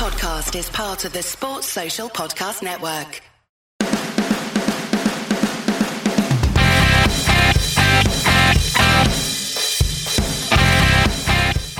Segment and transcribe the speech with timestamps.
[0.00, 3.20] podcast is part of the Sports Social Podcast Network.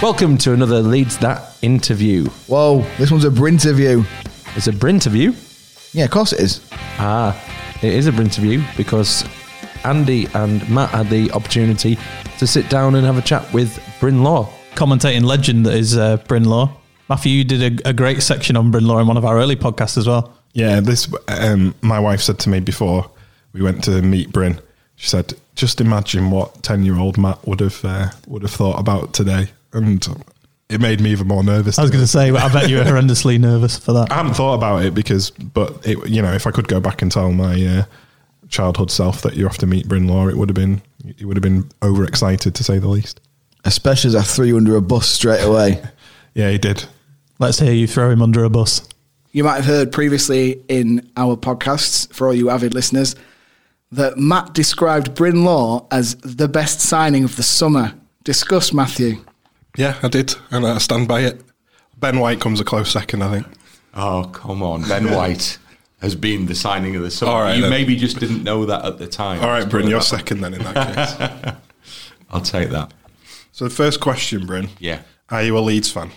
[0.03, 2.27] Welcome to another Leeds That interview.
[2.47, 4.05] Whoa, this one's a Brinterview.
[4.55, 5.95] It's a Brinterview.
[5.95, 6.61] Yeah, of course it is.
[6.99, 7.35] Ah,
[7.77, 9.25] it is a Brinterview because
[9.85, 11.97] Andy and Matt had the opportunity
[12.39, 14.47] to sit down and have a chat with Bryn Law.
[14.75, 16.80] commentating legend that is uh, Bryn Law.
[17.11, 19.57] Matthew, you did a, a great section on Bryn Law in one of our early
[19.57, 20.33] podcasts as well.
[20.53, 21.13] Yeah, this.
[21.27, 23.11] Um, my wife said to me before
[23.53, 24.61] we went to meet Bryn.
[24.95, 29.51] She said, "Just imagine what ten-year-old Matt would have uh, would have thought about today,"
[29.73, 30.07] and
[30.69, 31.81] it made me even more nervous.
[31.81, 34.13] I was going to say, I bet you were horrendously nervous for that.
[34.13, 37.03] I hadn't thought about it because, but it, you know, if I could go back
[37.03, 37.85] and tell my uh,
[38.49, 41.37] childhood self that you're off to meet Bryn Law, it would have been it would
[41.37, 43.21] have been overexcited to say the least.
[43.65, 45.83] Especially as I threw you under a bus straight away.
[46.33, 46.85] Yeah, he did.
[47.41, 48.87] Let's hear you throw him under a bus.
[49.33, 53.17] You might have heard previously in our podcasts, for all you avid listeners,
[53.91, 57.95] that Matt described Bryn Law as the best signing of the summer.
[58.25, 59.25] Discuss, Matthew.
[59.75, 61.41] Yeah, I did, and I stand by it.
[61.97, 63.47] Ben White comes a close second, I think.
[63.95, 64.87] Oh, come on.
[64.87, 65.57] Ben White
[66.03, 67.33] has been the signing of the summer.
[67.33, 67.71] All right, you then.
[67.71, 69.41] maybe just didn't know that at the time.
[69.41, 71.55] All right, Let's Bryn, you're that second then in that case.
[72.31, 72.93] I'll take that.
[73.51, 74.69] so the first question, Bryn.
[74.79, 75.01] Yeah.
[75.31, 76.11] Are you a Leeds fan?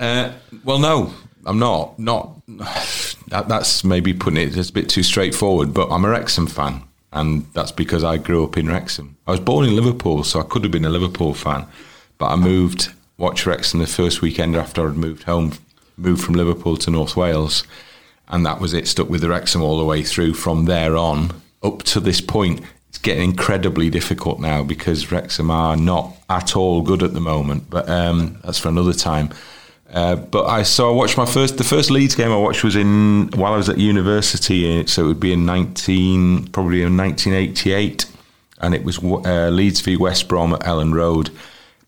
[0.00, 0.32] Uh,
[0.64, 1.12] well, no,
[1.44, 1.98] I'm not.
[1.98, 5.74] Not that, that's maybe putting it just a bit too straightforward.
[5.74, 9.16] But I'm a Wrexham fan, and that's because I grew up in Wrexham.
[9.26, 11.66] I was born in Liverpool, so I could have been a Liverpool fan,
[12.18, 15.52] but I moved watch Wrexham the first weekend after I'd moved home,
[15.98, 17.64] moved from Liverpool to North Wales,
[18.28, 18.88] and that was it.
[18.88, 20.32] Stuck with the Wrexham all the way through.
[20.32, 21.30] From there on,
[21.62, 26.80] up to this point, it's getting incredibly difficult now because Wrexham are not at all
[26.80, 27.68] good at the moment.
[27.68, 29.30] But um, that's for another time.
[29.92, 32.76] Uh, but I so I watched my first the first Leeds game I watched was
[32.76, 36.96] in while I was at university, uh, so it would be in nineteen probably in
[36.96, 38.06] nineteen eighty eight,
[38.60, 41.30] and it was uh, Leeds v West Brom at Elland Road.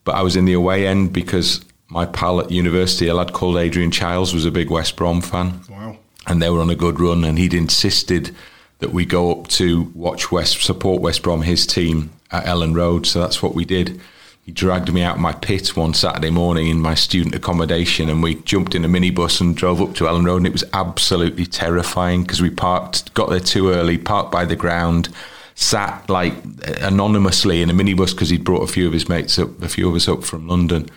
[0.05, 3.57] But I was in the away end because my pal at university, a lad called
[3.57, 5.61] Adrian Chiles, was a big West Brom fan.
[5.71, 5.99] Wow.
[6.27, 8.35] And they were on a good run, and he'd insisted
[8.81, 13.07] that we go up to watch West support West Brom, his team at Elland Road.
[13.07, 14.01] So that's what we did.
[14.45, 18.23] He dragged me out of my pit one Saturday morning in my student accommodation, and
[18.23, 20.39] we jumped in a minibus and drove up to Elland Road.
[20.39, 24.57] And it was absolutely terrifying because we parked, got there too early, parked by the
[24.57, 25.11] ground,
[25.55, 26.35] sat like
[26.81, 29.89] anonymously in a minibus because he'd brought a few of his mates up, a few
[29.89, 30.89] of us up from London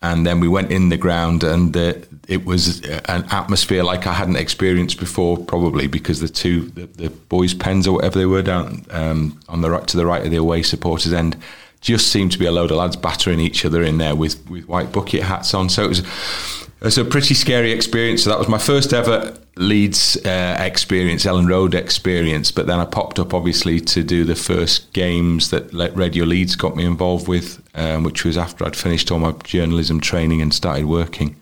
[0.00, 1.94] and then we went in the ground and uh,
[2.28, 7.10] it was an atmosphere like I hadn't experienced before probably because the two the, the
[7.10, 10.30] boys pens or whatever they were down um, on the right to the right of
[10.30, 11.36] the away supporters end
[11.80, 14.68] just seemed to be a load of lads battering each other in there with, with
[14.68, 15.68] white bucket hats on.
[15.68, 18.22] So it was it was a pretty scary experience.
[18.22, 22.52] So that was my first ever Leeds uh, experience Elland Road experience.
[22.52, 26.76] But then I popped up obviously to do the first games that Radio Leeds got
[26.76, 30.86] me involved with um, which was after I'd finished all my journalism training and started
[30.86, 31.36] working.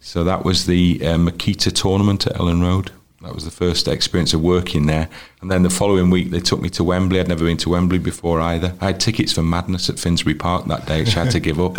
[0.00, 2.90] So that was the uh, Makita tournament at Elland Road
[3.22, 5.08] that was the first experience of working there
[5.40, 7.98] and then the following week they took me to Wembley I'd never been to Wembley
[7.98, 11.32] before either I had tickets for Madness at Finsbury Park that day which I had
[11.32, 11.76] to give up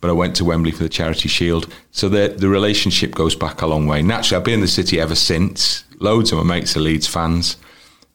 [0.00, 1.72] but I went to Wembley for the Charity Shield.
[1.90, 4.02] So the the relationship goes back a long way.
[4.02, 5.84] Naturally, I've been in the city ever since.
[5.98, 7.56] Loads of my mates are Leeds fans,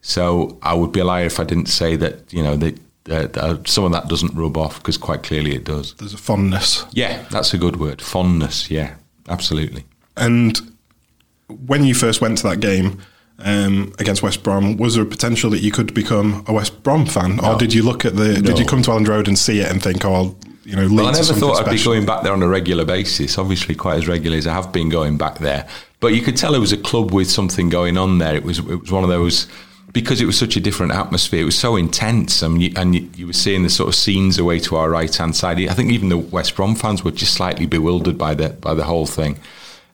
[0.01, 2.79] so I would be a liar if I didn't say that you know that.
[3.05, 5.95] that uh, some of that doesn't rub off because quite clearly it does.
[5.95, 6.85] There's a fondness.
[6.91, 7.99] Yeah, that's a good word.
[7.99, 8.69] Fondness.
[8.69, 8.95] Yeah,
[9.27, 9.85] absolutely.
[10.15, 10.70] And
[11.65, 12.99] when you first went to that game
[13.39, 17.05] um, against West Brom, was there a potential that you could become a West Brom
[17.05, 18.41] fan, or did you look at the?
[18.41, 20.87] Did you come to Elland Road and see it and think, oh, I'll, you know,
[20.93, 23.37] Well, I never thought I'd be going back there on a regular basis.
[23.37, 25.67] Obviously, quite as regularly as I have been going back there.
[25.99, 28.35] But you could tell it was a club with something going on there.
[28.35, 29.47] It was it was one of those
[29.93, 31.41] because it was such a different atmosphere.
[31.41, 34.39] It was so intense, and you, and you, you were seeing the sort of scenes
[34.39, 35.59] away to our right hand side.
[35.59, 38.83] I think even the West Brom fans were just slightly bewildered by the by the
[38.83, 39.37] whole thing.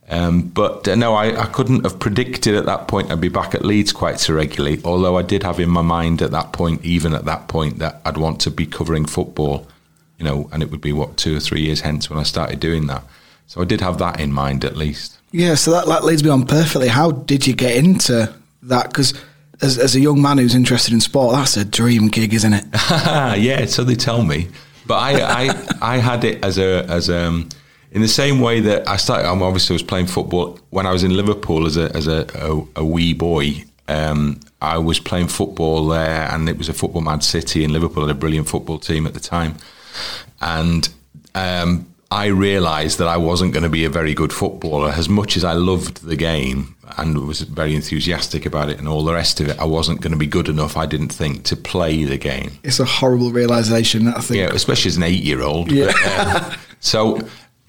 [0.09, 3.53] Um, but uh, no, I, I couldn't have predicted at that point I'd be back
[3.53, 4.79] at Leeds quite so regularly.
[4.85, 8.01] Although I did have in my mind at that point, even at that point, that
[8.05, 9.67] I'd want to be covering football,
[10.17, 12.59] you know, and it would be what two or three years hence when I started
[12.59, 13.03] doing that.
[13.47, 15.17] So I did have that in mind at least.
[15.31, 16.87] Yeah, so that, that leads me on perfectly.
[16.87, 18.33] How did you get into
[18.63, 18.87] that?
[18.87, 19.13] Because
[19.61, 22.63] as, as a young man who's interested in sport, that's a dream gig, isn't it?
[22.73, 24.47] yeah, so they tell me.
[24.85, 27.49] But I, I, I had it as a as um
[27.91, 29.27] in the same way that I started.
[29.27, 32.81] I'm obviously was playing football when I was in Liverpool as a as a, a,
[32.81, 33.63] a wee boy.
[33.87, 37.63] Um, I was playing football there, and it was a football mad city.
[37.63, 39.55] And Liverpool had a brilliant football team at the time,
[40.41, 40.89] and
[41.35, 44.89] um, I realised that I wasn't going to be a very good footballer.
[44.89, 49.03] As much as I loved the game and was very enthusiastic about it and all
[49.03, 50.77] the rest of it, I wasn't going to be good enough.
[50.77, 52.59] I didn't think to play the game.
[52.63, 54.07] It's a horrible realization.
[54.07, 54.39] I think.
[54.39, 55.69] Yeah, especially as an eight-year-old.
[55.69, 55.91] Yeah.
[55.91, 57.19] But, um, so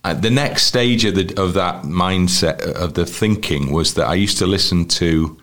[0.05, 4.15] uh, the next stage of the of that mindset of the thinking was that I
[4.15, 5.37] used to listen to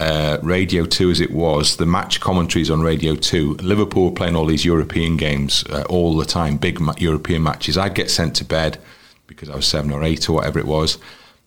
[0.00, 3.54] uh, Radio Two as it was the match commentaries on Radio Two.
[3.62, 7.76] Liverpool were playing all these European games uh, all the time, big ma- European matches.
[7.78, 8.78] I'd get sent to bed
[9.26, 10.98] because I was seven or eight or whatever it was.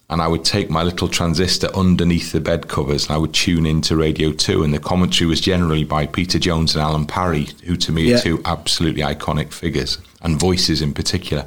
[0.10, 3.66] And I would take my little transistor underneath the bed covers and I would tune
[3.66, 4.64] into Radio 2.
[4.64, 8.16] And the commentary was generally by Peter Jones and Alan Parry, who to me Yeah.
[8.16, 11.46] are two absolutely iconic figures and voices in particular.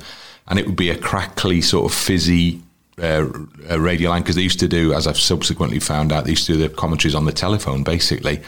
[0.51, 2.61] And it would be a crackly, sort of fizzy
[3.01, 3.27] uh,
[3.71, 6.47] uh, radio line because they used to do, as I've subsequently found out, they used
[6.47, 8.43] to do the commentaries on the telephone basically.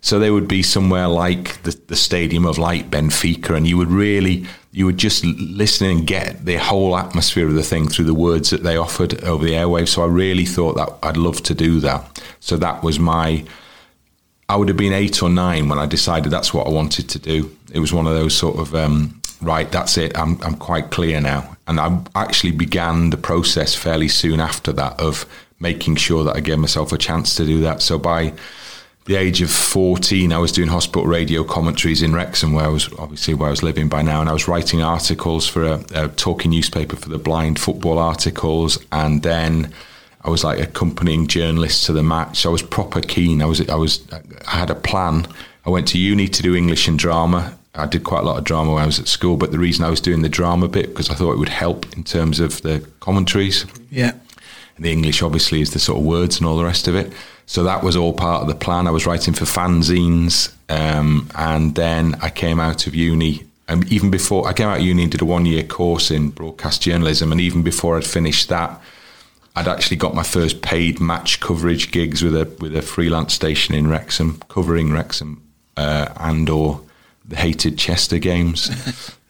[0.00, 3.90] So they would be somewhere like the, the Stadium of Light, Benfica, and you would
[3.90, 8.14] really, you would just listen and get the whole atmosphere of the thing through the
[8.14, 9.88] words that they offered over the airwaves.
[9.88, 12.22] So I really thought that I'd love to do that.
[12.38, 13.44] So that was my,
[14.48, 17.18] I would have been eight or nine when I decided that's what I wanted to
[17.18, 17.54] do.
[17.72, 21.20] It was one of those sort of, um, right, that's it, I'm, I'm quite clear
[21.20, 21.56] now.
[21.66, 25.26] And I actually began the process fairly soon after that of
[25.60, 27.82] making sure that I gave myself a chance to do that.
[27.82, 28.32] So by
[29.08, 32.92] the age of 14, I was doing hospital radio commentaries in Wrexham, where I was
[32.98, 36.08] obviously where I was living by now, and I was writing articles for a, a
[36.08, 39.72] talking newspaper for the blind, football articles, and then
[40.22, 42.44] I was like accompanying journalists to the match.
[42.44, 43.40] I was proper keen.
[43.40, 44.06] I was I was
[44.46, 45.26] I had a plan.
[45.64, 47.57] I went to uni to do English and drama.
[47.78, 49.84] I did quite a lot of drama when I was at school, but the reason
[49.84, 52.62] I was doing the drama bit because I thought it would help in terms of
[52.62, 53.66] the commentaries.
[53.90, 54.12] Yeah.
[54.76, 57.12] And the English, obviously, is the sort of words and all the rest of it.
[57.46, 58.86] So that was all part of the plan.
[58.86, 63.44] I was writing for fanzines, um, and then I came out of uni.
[63.68, 66.82] And even before I came out of uni and did a one-year course in broadcast
[66.82, 68.80] journalism, and even before I'd finished that,
[69.56, 73.74] I'd actually got my first paid match coverage gigs with a with a freelance station
[73.74, 75.42] in Wrexham, covering Wrexham
[75.76, 76.80] uh, and or
[77.32, 78.70] hated Chester games.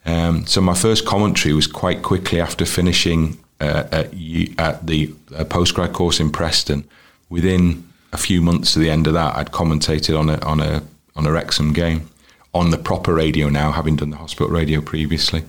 [0.07, 4.13] um, so my first commentary was quite quickly after finishing uh, at,
[4.59, 6.85] at the uh, postgrad course in Preston.
[7.29, 10.83] Within a few months of the end of that, I'd commentated on a on a
[11.17, 12.09] on a Wrexham game
[12.55, 15.45] on the proper radio now, having done the hospital radio previously.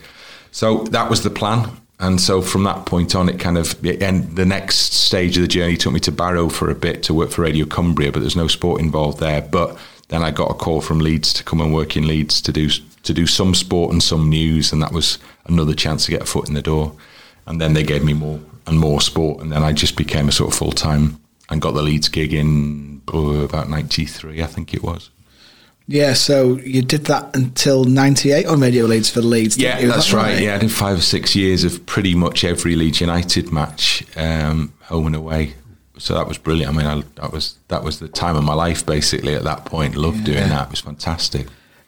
[0.52, 1.72] So that was the plan.
[2.00, 5.48] And so from that point on, it kind of, and the next stage of the
[5.50, 8.38] journey took me to Barrow for a bit to work for Radio Cumbria, but there's
[8.38, 9.42] no sport involved there.
[9.42, 9.78] But
[10.10, 12.70] then I got a call from Leeds to come and work in Leeds to do
[12.70, 16.26] to do some sport and some news, and that was another chance to get a
[16.26, 16.94] foot in the door.
[17.46, 20.32] And then they gave me more and more sport, and then I just became a
[20.32, 21.20] sort of full time
[21.50, 25.10] and got the Leeds gig in oh, about '93, I think it was.
[25.88, 29.56] Yeah, so you did that until 98 on Radio Leeds for Leeds.
[29.56, 29.88] didn't Yeah?
[29.88, 30.40] That's that right.
[30.40, 34.72] Yeah, I did five or six years of pretty much every Leeds United match, um,
[34.82, 35.56] home and away.
[36.00, 36.74] So that was brilliant.
[36.74, 39.36] I mean, I, that was that was the time of my life basically.
[39.36, 40.68] At that point, loved doing that.
[40.68, 41.48] It was fantastic.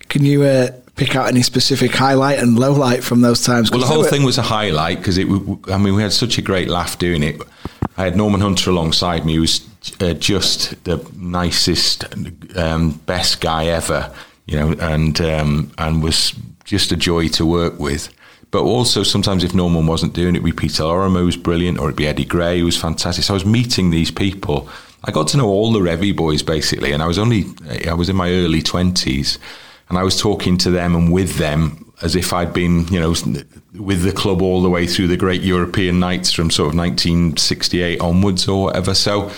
[0.09, 3.71] Can you uh, pick out any specific highlight and low light from those times?
[3.71, 5.27] Well, the whole were- thing was a highlight because it.
[5.69, 7.41] I mean, we had such a great laugh doing it.
[7.97, 9.67] I had Norman Hunter alongside me, who was
[9.99, 12.05] uh, just the nicest,
[12.57, 14.13] um, best guy ever,
[14.45, 18.09] you know, and um, and was just a joy to work with.
[18.51, 21.87] But also sometimes if Norman wasn't doing it, it'd be Peter Lorimer was brilliant, or
[21.87, 23.23] it'd be Eddie Gray who was fantastic.
[23.23, 24.69] So I was meeting these people.
[25.03, 27.45] I got to know all the Revie boys basically, and I was only
[27.87, 29.39] I was in my early twenties,
[29.89, 33.13] and I was talking to them and with them as if I'd been, you know,
[33.79, 38.01] with the club all the way through the great European nights from sort of 1968
[38.01, 38.93] onwards or whatever.
[38.95, 39.31] So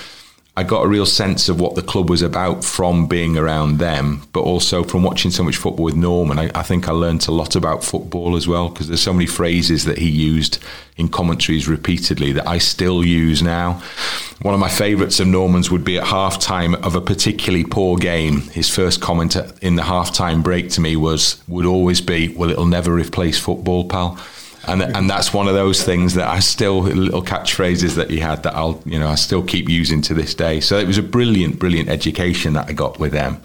[0.55, 4.21] I got a real sense of what the club was about from being around them,
[4.33, 6.37] but also from watching so much football with Norman.
[6.37, 9.25] I, I think I learnt a lot about football as well because there's so many
[9.25, 10.59] phrases that he used
[10.95, 13.81] in commentaries repeatedly that I still use now.
[14.43, 17.97] One of my favourites of Norman's would be at half time of a particularly poor
[17.97, 18.41] game.
[18.49, 22.51] His first comment in the half time break to me was, would always be, well,
[22.51, 24.19] it'll never replace football, pal
[24.67, 28.43] and and that's one of those things that I still little catchphrases that he had
[28.43, 30.59] that I'll you know I still keep using to this day.
[30.59, 33.41] So it was a brilliant, brilliant education that I got with them.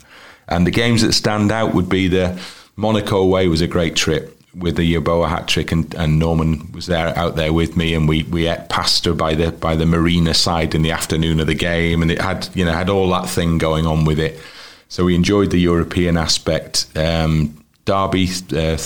[0.48, 2.40] And the games that stand out would be the
[2.76, 6.86] Monaco away was a great trip with the Yeboah hat trick, and, and Norman was
[6.86, 10.34] there out there with me, and we we ate pasta by the by the marina
[10.34, 13.28] side in the afternoon of the game, and it had you know had all that
[13.28, 14.38] thing going on with it.
[14.88, 16.86] So we enjoyed the European aspect.
[16.96, 18.78] Um, Derby uh,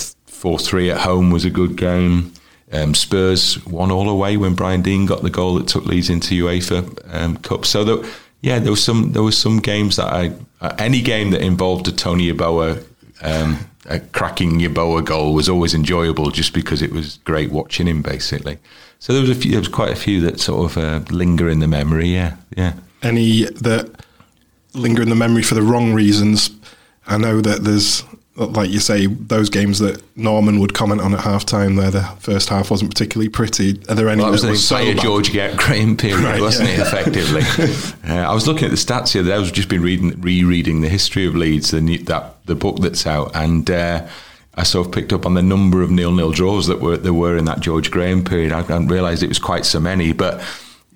[0.43, 2.33] four three at home was a good game.
[2.73, 6.43] Um, Spurs won all away when Brian Deane got the goal that took Leeds into
[6.43, 6.81] UEFA
[7.13, 7.65] um, Cup.
[7.65, 11.41] So there, yeah, there was some there some games that I uh, any game that
[11.41, 12.83] involved a Tony Yeboah
[13.21, 13.57] um,
[13.89, 18.57] uh, cracking Yeboah goal was always enjoyable, just because it was great watching him, basically.
[18.99, 21.47] So there was a few, there was quite a few that sort of uh, linger
[21.47, 22.09] in the memory.
[22.09, 22.73] Yeah, yeah.
[23.01, 23.89] Any that
[24.73, 26.49] linger in the memory for the wrong reasons?
[27.07, 28.03] I know that there's,
[28.35, 31.77] like you say, those games that Norman would comment on at halftime.
[31.79, 33.79] There, the first half wasn't particularly pretty.
[33.89, 35.03] Are there any Well, that was that the so entire bad?
[35.03, 36.75] George Ga- Graham period, Right, wasn't yeah.
[36.75, 36.79] it?
[36.81, 37.41] Effectively,
[38.09, 39.31] uh, I was looking at the stats here.
[39.31, 42.79] I was just been reading, rereading the history of Leeds, the new, that the book
[42.79, 44.07] that's out, and uh,
[44.55, 47.37] I sort of picked up on the number of nil-nil draws that were there were
[47.37, 48.51] in that George Graham period.
[48.51, 50.41] I hadn't realised it was quite so many, but.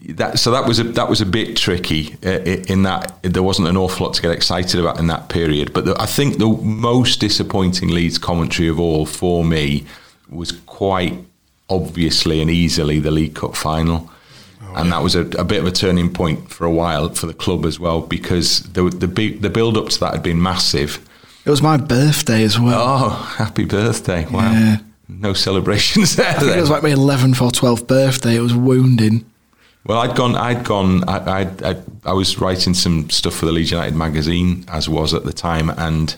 [0.09, 2.29] That, so that was a that was a bit tricky uh,
[2.73, 5.73] in that there wasn't an awful lot to get excited about in that period.
[5.73, 9.85] But the, I think the most disappointing Leeds commentary of all for me
[10.29, 11.17] was quite
[11.69, 14.09] obviously and easily the League Cup final.
[14.75, 17.33] and that was a, a bit of a turning point for a while for the
[17.33, 20.99] club as well because the the, the build up to that had been massive.
[21.43, 22.79] It was my birthday as well.
[22.81, 24.25] Oh, happy birthday!
[24.25, 24.77] Wow, Yeah.
[25.09, 26.29] no celebrations there.
[26.29, 28.35] I think it was like my 11th or 12th birthday.
[28.35, 29.25] It was wounding.
[29.87, 30.35] Well, I'd gone.
[30.35, 31.07] I'd gone.
[31.07, 35.13] I, I'd, I, I was writing some stuff for the Leeds United magazine, as was
[35.13, 36.13] at the time, and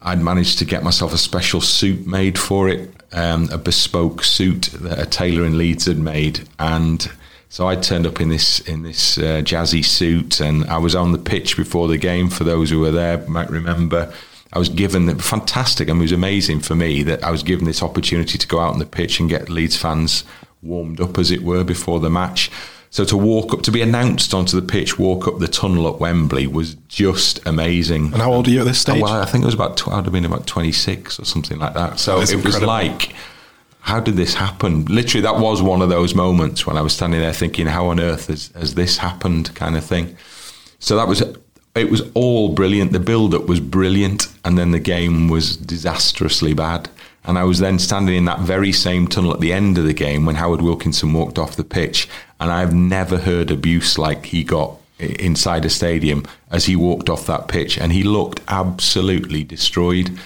[0.00, 4.70] I'd managed to get myself a special suit made for it, um, a bespoke suit
[4.72, 7.12] that a tailor in Leeds had made, and
[7.50, 11.12] so I turned up in this in this uh, jazzy suit, and I was on
[11.12, 12.30] the pitch before the game.
[12.30, 14.14] For those who were there, might remember.
[14.54, 15.90] I was given the fantastic.
[15.90, 18.60] I mean, it was amazing for me that I was given this opportunity to go
[18.60, 20.24] out on the pitch and get Leeds fans
[20.62, 22.50] warmed up, as it were, before the match.
[22.94, 25.98] So to walk up, to be announced onto the pitch, walk up the tunnel at
[25.98, 28.12] Wembley was just amazing.
[28.12, 29.02] And how old are you at this oh, stage?
[29.02, 31.58] Oh, well, I think it was about, tw- I'd have been about 26 or something
[31.58, 31.98] like that.
[31.98, 33.12] So That's it was like,
[33.80, 34.84] how did this happen?
[34.84, 37.98] Literally, that was one of those moments when I was standing there thinking, how on
[37.98, 40.16] earth has, has this happened, kind of thing.
[40.78, 41.20] So that was,
[41.74, 42.92] it was all brilliant.
[42.92, 46.88] The build up was brilliant, and then the game was disastrously bad.
[47.24, 49.94] And I was then standing in that very same tunnel at the end of the
[49.94, 54.44] game when Howard Wilkinson walked off the pitch, and I've never heard abuse like he
[54.44, 60.18] got inside a stadium as he walked off that pitch, and he looked absolutely destroyed.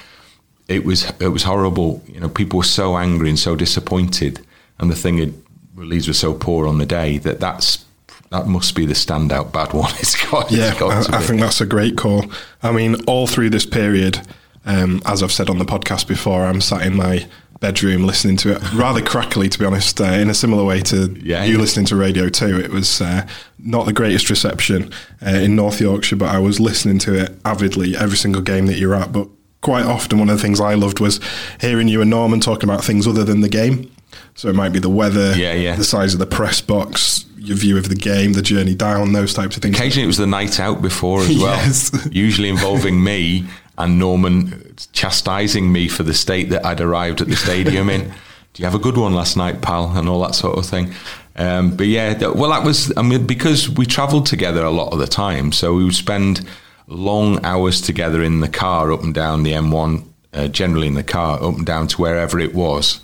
[0.66, 2.02] It was it was horrible.
[2.06, 4.44] You know, people were so angry and so disappointed,
[4.78, 5.34] and the thing had
[5.76, 7.84] Leeds were so poor on the day that that's
[8.30, 9.92] that must be the standout bad one.
[10.00, 12.24] It's got, Yeah, it's got to I, I think that's a great call.
[12.62, 14.20] I mean, all through this period,
[14.68, 17.26] um, as I've said on the podcast before, I'm sat in my
[17.60, 21.10] bedroom listening to it rather crackly, to be honest, uh, in a similar way to
[21.20, 21.58] Yeah, you yeah.
[21.60, 22.60] listening to Radio Two.
[22.60, 23.26] It was uh,
[23.58, 24.92] not the greatest reception
[25.26, 28.78] uh, in North Yorkshire, but I was listening to it avidly every single game that
[28.78, 29.10] you're at.
[29.12, 29.26] But
[29.60, 31.18] quite often, one of the things I loved was
[31.60, 33.90] hearing you and Norman talking about things other than the game.
[34.36, 35.74] So it might be the weather, Yeah, yeah.
[35.74, 39.34] the size of the press box, your view of the game, the journey down, those
[39.34, 39.76] types of things.
[39.76, 41.56] Occasionally, it was the night out before as well.
[41.56, 41.90] Yes.
[42.12, 43.46] Usually involving me
[43.78, 48.02] and Norman chastising me for the state that I'd arrived at the stadium in.
[48.54, 49.96] Do you have a good one last night, pal?
[49.96, 50.92] And all that sort of thing.
[51.36, 54.98] Um, but yeah, well, that was, I mean, because we travelled together a lot of
[54.98, 55.52] the time.
[55.52, 56.46] So we would spend
[56.88, 61.04] long hours together in the car up and down the M1, uh, generally in the
[61.04, 63.00] car, up and down to wherever it was.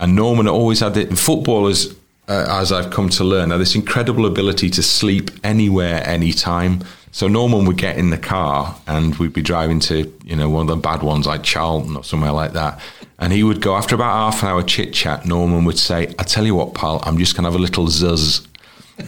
[0.00, 1.18] And Norman always had it.
[1.18, 1.94] Footballers,
[2.28, 6.82] uh, as I've come to learn, had this incredible ability to sleep anywhere, anytime.
[7.16, 10.68] So Norman would get in the car and we'd be driving to, you know, one
[10.68, 12.78] of the bad ones like Charlton or somewhere like that.
[13.18, 16.24] And he would go, after about half an hour chit chat, Norman would say, I
[16.24, 18.46] tell you what, pal, I'm just going to have a little zuzz.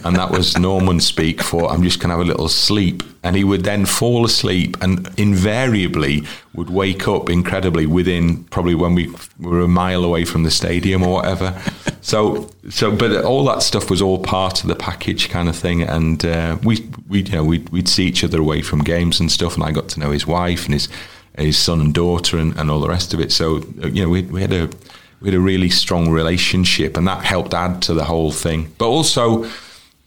[0.03, 3.03] And that was Norman speak for, I'm just going to have a little sleep.
[3.23, 8.93] And he would then fall asleep and invariably would wake up incredibly within probably when
[8.93, 11.59] we were a mile away from the stadium or whatever.
[12.01, 15.81] So, so, but all that stuff was all part of the package kind of thing.
[15.81, 19.31] And uh, we, we, you know, we'd, we'd see each other away from games and
[19.31, 19.55] stuff.
[19.55, 20.87] And I got to know his wife and his,
[21.37, 23.31] his son and daughter and, and all the rest of it.
[23.31, 24.69] So, uh, you know, we, we had a,
[25.19, 28.73] we had a really strong relationship and that helped add to the whole thing.
[28.77, 29.49] But also,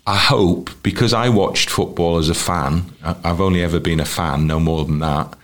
[0.06, 2.92] I hope because I watched football as a fan.
[3.02, 5.36] I've only ever been a fan, no more than that.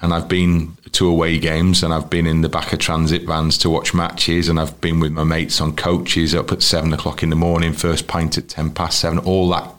[0.00, 3.58] And I've been to away games, and I've been in the back of transit vans
[3.58, 7.22] to watch matches, and I've been with my mates on coaches up at seven o'clock
[7.22, 9.18] in the morning, first pint at ten past seven.
[9.18, 9.74] All that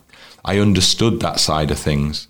[0.45, 2.27] I understood that side of things.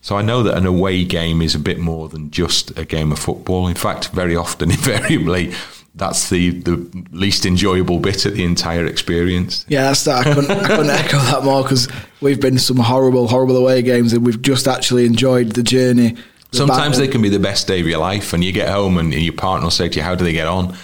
[0.00, 3.10] So I know that an away game is a bit more than just a game
[3.10, 3.66] of football.
[3.66, 5.52] In fact, very often, invariably,
[5.96, 9.64] that's the, the least enjoyable bit of the entire experience.
[9.68, 10.26] Yeah, that's that.
[10.26, 11.88] I couldn't, I couldn't echo that more because
[12.20, 16.10] we've been some horrible, horrible away games and we've just actually enjoyed the journey.
[16.50, 17.00] the Sometimes battle.
[17.00, 19.32] they can be the best day of your life, and you get home and your
[19.32, 20.76] partner will say to you, "How do they get on?"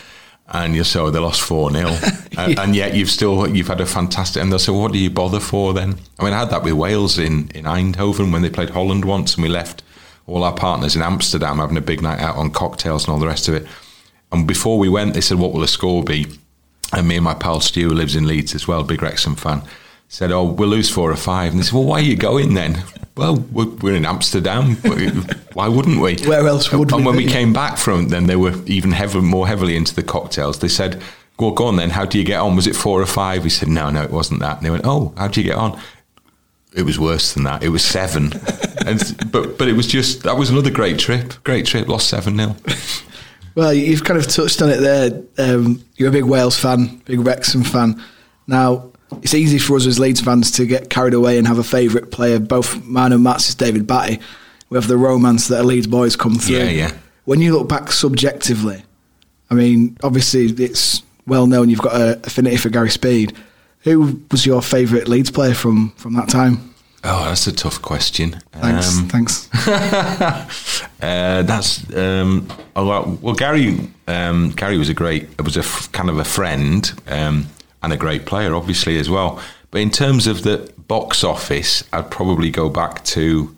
[0.48, 3.68] And you say, "Oh, they lost four 0 uh, and, and yet you've still you've
[3.68, 6.38] had a fantastic." And they'll say, "What do you bother for then?" I mean, I
[6.38, 9.82] had that with Wales in in Eindhoven when they played Holland once, and we left
[10.26, 13.26] all our partners in Amsterdam having a big night out on cocktails and all the
[13.26, 13.66] rest of it.
[14.32, 16.26] And before we went, they said, "What will the score be?"
[16.92, 19.62] And me and my pal Stu, who lives in Leeds as well, big Wrexham fan,
[20.08, 21.52] said, "Oh, we'll lose four or five.
[21.52, 22.82] And they said, "Well, why are you going then?"
[23.14, 24.76] Well, we're, we're in Amsterdam.
[25.52, 26.16] why wouldn't we?
[26.26, 27.26] Where else would and we And when be?
[27.26, 30.58] we came back from, then they were even heavy, more heavily into the cocktails.
[30.60, 31.02] They said,
[31.38, 31.90] "Well, go on then.
[31.90, 32.56] How do you get on?
[32.56, 33.44] Was it four or five?
[33.44, 35.56] We said, "No, no, it wasn't that." And they went, "Oh, how do you get
[35.56, 35.78] on?"
[36.74, 37.62] It was worse than that.
[37.62, 38.32] It was seven,
[38.86, 41.34] and but but it was just that was another great trip.
[41.44, 41.86] Great trip.
[41.88, 42.56] Lost seven 0
[43.54, 45.22] Well, you've kind of touched on it there.
[45.38, 48.02] Um, you're a big Wales fan, big Wrexham fan.
[48.46, 48.92] Now,
[49.22, 52.10] it's easy for us as Leeds fans to get carried away and have a favourite
[52.10, 52.38] player.
[52.38, 54.20] Both mine and Matt's is David Batty.
[54.70, 56.56] We have the romance that a Leeds boys come through.
[56.56, 56.92] Yeah, yeah.
[57.24, 58.82] When you look back subjectively,
[59.50, 63.36] I mean, obviously it's well known you've got an affinity for Gary Speed.
[63.80, 66.71] Who was your favourite Leeds player from, from that time?
[67.04, 68.40] Oh, that's a tough question.
[68.52, 68.98] Thanks.
[68.98, 69.48] Um, thanks.
[71.02, 73.20] Uh, that's um, a lot.
[73.20, 75.24] Well, Gary, um, Gary was a great.
[75.24, 77.48] It was a f- kind of a friend um,
[77.82, 79.42] and a great player, obviously as well.
[79.72, 83.56] But in terms of the box office, I'd probably go back to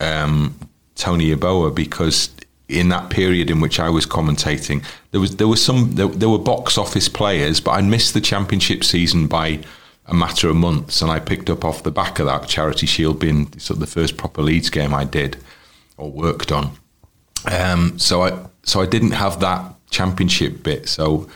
[0.00, 0.54] um,
[0.96, 2.28] Tony Yeboah because
[2.68, 6.28] in that period in which I was commentating, there was there was some there, there
[6.28, 9.60] were box office players, but I missed the championship season by
[10.06, 13.20] a matter of months, and I picked up off the back of that Charity Shield
[13.20, 15.36] being sort of the first proper Leeds game I did
[15.96, 16.72] or worked on.
[17.50, 20.88] Um, so I so I didn't have that championship bit.
[20.88, 21.28] So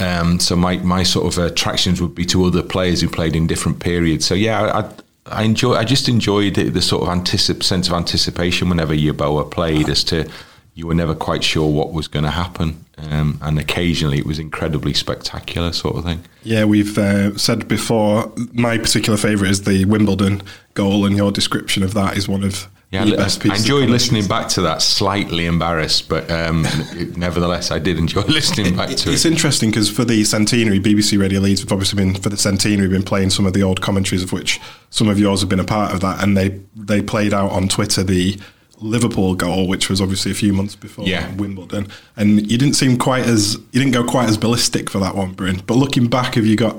[0.00, 3.46] um, so my, my sort of attractions would be to other players who played in
[3.46, 4.24] different periods.
[4.26, 5.74] So yeah, I, I enjoy.
[5.74, 10.04] I just enjoyed the, the sort of anticip- sense of anticipation whenever Yeboah played, as
[10.04, 10.30] to
[10.76, 14.38] you were never quite sure what was going to happen, um, and occasionally it was
[14.38, 16.22] incredibly spectacular, sort of thing.
[16.44, 18.30] Yeah, we've uh, said before.
[18.52, 20.42] My particular favourite is the Wimbledon
[20.74, 23.88] goal, and your description of that is one of Yeah, the I, best I enjoyed
[23.88, 24.82] listening back to that.
[24.82, 29.12] Slightly embarrassed, but um, it- nevertheless, I did enjoy listening back to It's it.
[29.14, 32.86] It's interesting because for the centenary, BBC Radio Leeds have obviously been for the centenary
[32.88, 35.64] been playing some of the old commentaries, of which some of yours have been a
[35.64, 38.38] part of that, and they they played out on Twitter the
[38.78, 41.32] Liverpool goal, which was obviously a few months before Yeah.
[41.34, 45.14] Wimbledon, and you didn't seem quite as you didn't go quite as ballistic for that
[45.16, 45.62] one, Bryn.
[45.66, 46.76] But looking back, have you got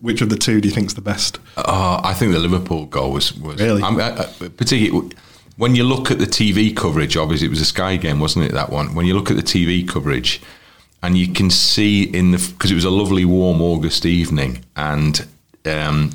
[0.00, 1.38] which of the two do you think's the best?
[1.56, 3.82] Oh, I think the Liverpool goal was was Really?
[3.82, 5.10] I, I- particularly
[5.56, 7.16] when you look at the TV coverage.
[7.16, 8.52] Obviously, it was a Sky game, wasn't it?
[8.52, 8.94] That one.
[8.94, 10.40] When you look at the TV coverage,
[11.02, 15.26] and you can see in the because it was a lovely warm August evening, and
[15.66, 16.10] um,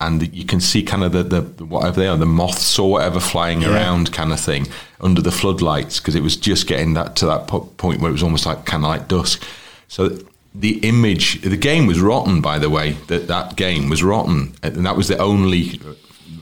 [0.00, 3.18] and you can see kind of the, the, whatever they are, the moths or whatever
[3.18, 4.66] flying around, kind of thing,
[5.00, 8.12] under the floodlights because it was just getting that to that po- point where it
[8.12, 9.42] was almost like kind of like dusk.
[9.88, 10.18] So
[10.54, 12.40] the image, the game was rotten.
[12.40, 15.80] By the way, that that game was rotten, and that was the only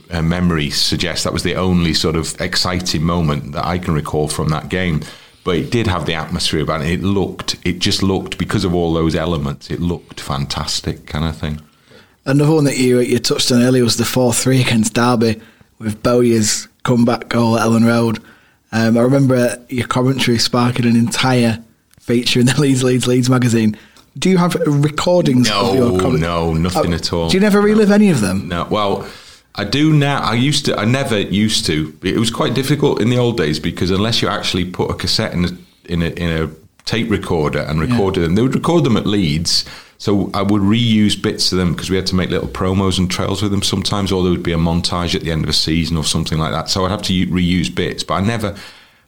[0.09, 4.27] uh, memory suggests that was the only sort of exciting moment that I can recall
[4.27, 5.01] from that game.
[5.43, 6.87] But it did have the atmosphere about it.
[6.87, 9.69] It looked, it just looked because of all those elements.
[9.69, 11.61] It looked fantastic, kind of thing.
[12.25, 15.39] Another one that you you touched on earlier was the four three against Derby
[15.79, 18.19] with Bowyer's comeback goal at Elland Road.
[18.71, 21.63] Um, I remember your commentary sparking an entire
[21.99, 23.77] feature in the Leeds Leeds Leeds magazine.
[24.17, 27.29] Do you have recordings of your No, comment- no, nothing Oh, at all.
[27.29, 28.47] Do you never relive any of them?
[28.47, 29.05] No, well,
[29.55, 30.21] I do now.
[30.21, 30.77] I used to.
[30.79, 31.95] I never used to.
[32.01, 35.33] It was quite difficult in the old days because unless you actually put a cassette
[35.33, 35.49] in a
[35.85, 36.49] in a, in a
[36.85, 39.65] tape recorder and recorded them, they would record them at Leeds.
[39.97, 43.09] So I would reuse bits of them because we had to make little promos and
[43.09, 45.53] trails with them sometimes, or there would be a montage at the end of a
[45.53, 46.69] season or something like that.
[46.69, 48.55] So I'd have to reuse bits, but I never.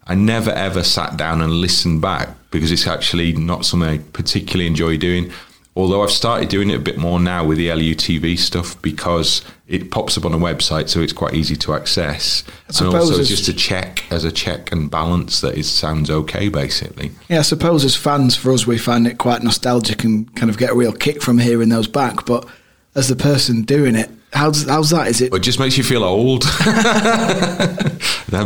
[0.09, 4.65] I never ever sat down and listened back because it's actually not something I particularly
[4.65, 5.33] enjoy doing.
[5.77, 9.91] Although I've started doing it a bit more now with the LUTV stuff because it
[9.91, 12.43] pops up on a website, so it's quite easy to access.
[12.79, 16.49] And also it's- just to check as a check and balance that it sounds okay,
[16.49, 17.11] basically.
[17.29, 20.57] Yeah, I suppose as fans, for us, we find it quite nostalgic and kind of
[20.57, 22.25] get a real kick from hearing those back.
[22.25, 22.47] But
[22.95, 25.07] as the person doing it, how's how's that?
[25.07, 25.33] Is it?
[25.33, 26.43] It just makes you feel old.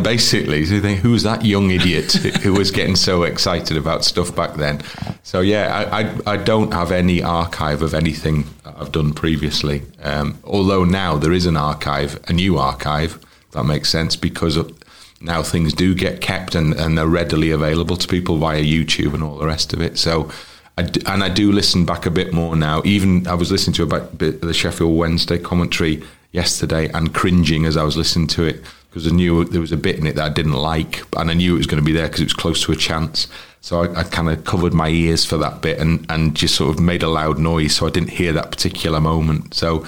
[0.03, 4.33] Basically, so you think, who's that young idiot who was getting so excited about stuff
[4.35, 4.81] back then?
[5.23, 9.81] So yeah, I, I, I don't have any archive of anything I've done previously.
[10.01, 13.19] Um, although now there is an archive, a new archive.
[13.51, 14.71] That makes sense because of,
[15.19, 19.23] now things do get kept and, and they're readily available to people via YouTube and
[19.23, 19.97] all the rest of it.
[19.97, 20.31] So.
[20.77, 22.81] I d- and I do listen back a bit more now.
[22.85, 27.65] Even I was listening to a bit- bit the Sheffield Wednesday commentary yesterday and cringing
[27.65, 30.15] as I was listening to it because I knew there was a bit in it
[30.15, 32.25] that I didn't like, and I knew it was going to be there because it
[32.25, 33.27] was close to a chance.
[33.61, 36.75] So I, I kind of covered my ears for that bit and, and just sort
[36.75, 39.53] of made a loud noise so I didn't hear that particular moment.
[39.53, 39.85] So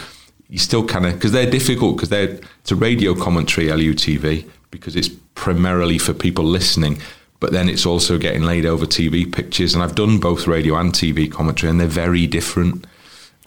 [0.49, 4.95] you still kind of because they're difficult because they're it's a radio commentary LUTV, because
[4.95, 7.01] it's primarily for people listening.
[7.43, 10.93] But then it's also getting laid over TV pictures, and I've done both radio and
[10.93, 12.87] TV commentary, and they're very different.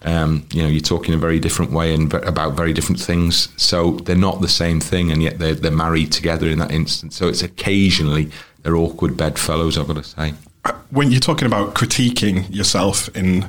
[0.03, 3.49] Um, you know, you're talking a very different way and about very different things.
[3.57, 7.15] So they're not the same thing, and yet they're, they're married together in that instance.
[7.15, 8.29] So it's occasionally
[8.61, 10.35] they're awkward bedfellows, I've got to say.
[10.91, 13.47] when you're talking about critiquing yourself in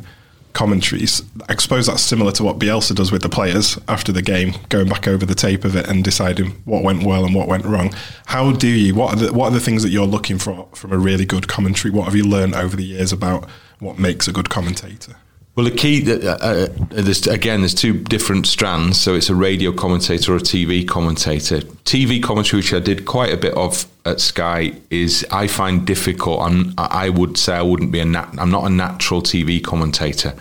[0.53, 4.55] commentaries, I suppose that's similar to what Bielsa does with the players after the game,
[4.69, 7.65] going back over the tape of it and deciding what went well and what went
[7.65, 7.95] wrong.
[8.27, 8.95] How do you?
[8.95, 11.49] What are the what are the things that you're looking for from a really good
[11.49, 11.93] commentary?
[11.93, 15.17] What have you learned over the years about what makes a good commentator?
[15.59, 19.01] Well, the key that uh, uh, there's again there's two different strands.
[19.01, 21.63] So it's a radio commentator or a TV commentator.
[21.83, 26.49] TV commentary, which I did quite a bit of at Sky, is I find difficult.
[26.79, 30.33] I would say I wouldn't be a nat- I'm not a natural TV commentator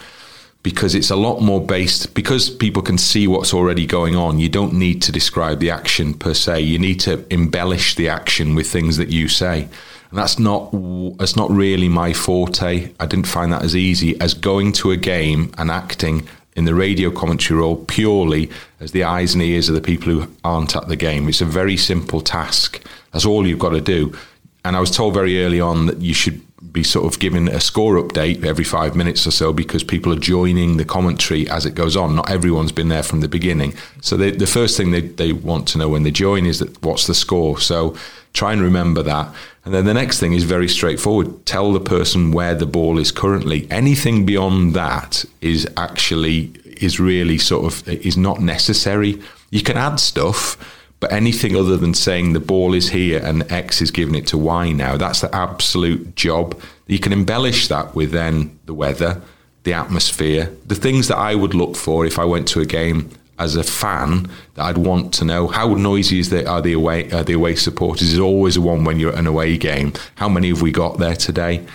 [0.62, 4.38] because it's a lot more based because people can see what's already going on.
[4.38, 6.62] You don't need to describe the action per se.
[6.62, 9.68] You need to embellish the action with things that you say.
[10.10, 10.72] And that's not
[11.18, 12.92] that's not really my forte.
[13.00, 16.74] I didn't find that as easy as going to a game and acting in the
[16.74, 20.88] radio commentary role purely as the eyes and ears of the people who aren't at
[20.88, 21.30] the game.
[21.30, 22.84] It's a very simple task.
[23.12, 24.18] That's all you've got to do.
[24.66, 26.42] And I was told very early on that you should
[26.72, 30.20] be sort of given a score update every five minutes or so because people are
[30.20, 32.16] joining the commentary as it goes on.
[32.16, 33.74] Not everyone's been there from the beginning.
[34.02, 36.84] So they, the first thing they, they want to know when they join is that
[36.84, 37.60] what's the score.
[37.60, 37.96] So
[38.34, 39.34] try and remember that.
[39.68, 41.46] And then the next thing is very straightforward.
[41.46, 43.68] Tell the person where the ball is currently.
[43.70, 49.22] Anything beyond that is actually is really sort of is not necessary.
[49.50, 50.58] You can add stuff,
[51.02, 54.38] but anything other than saying the ball is here and X is giving it to
[54.38, 56.58] Y now, that's the absolute job.
[56.86, 59.22] You can embellish that with then the weather,
[59.64, 63.10] the atmosphere, the things that I would look for if I went to a game
[63.40, 67.10] as a fan that I'd want to know how noisy is the, are the away
[67.12, 69.94] are the away supporters is always a one when you're at an away game.
[70.16, 71.66] How many have we got there today?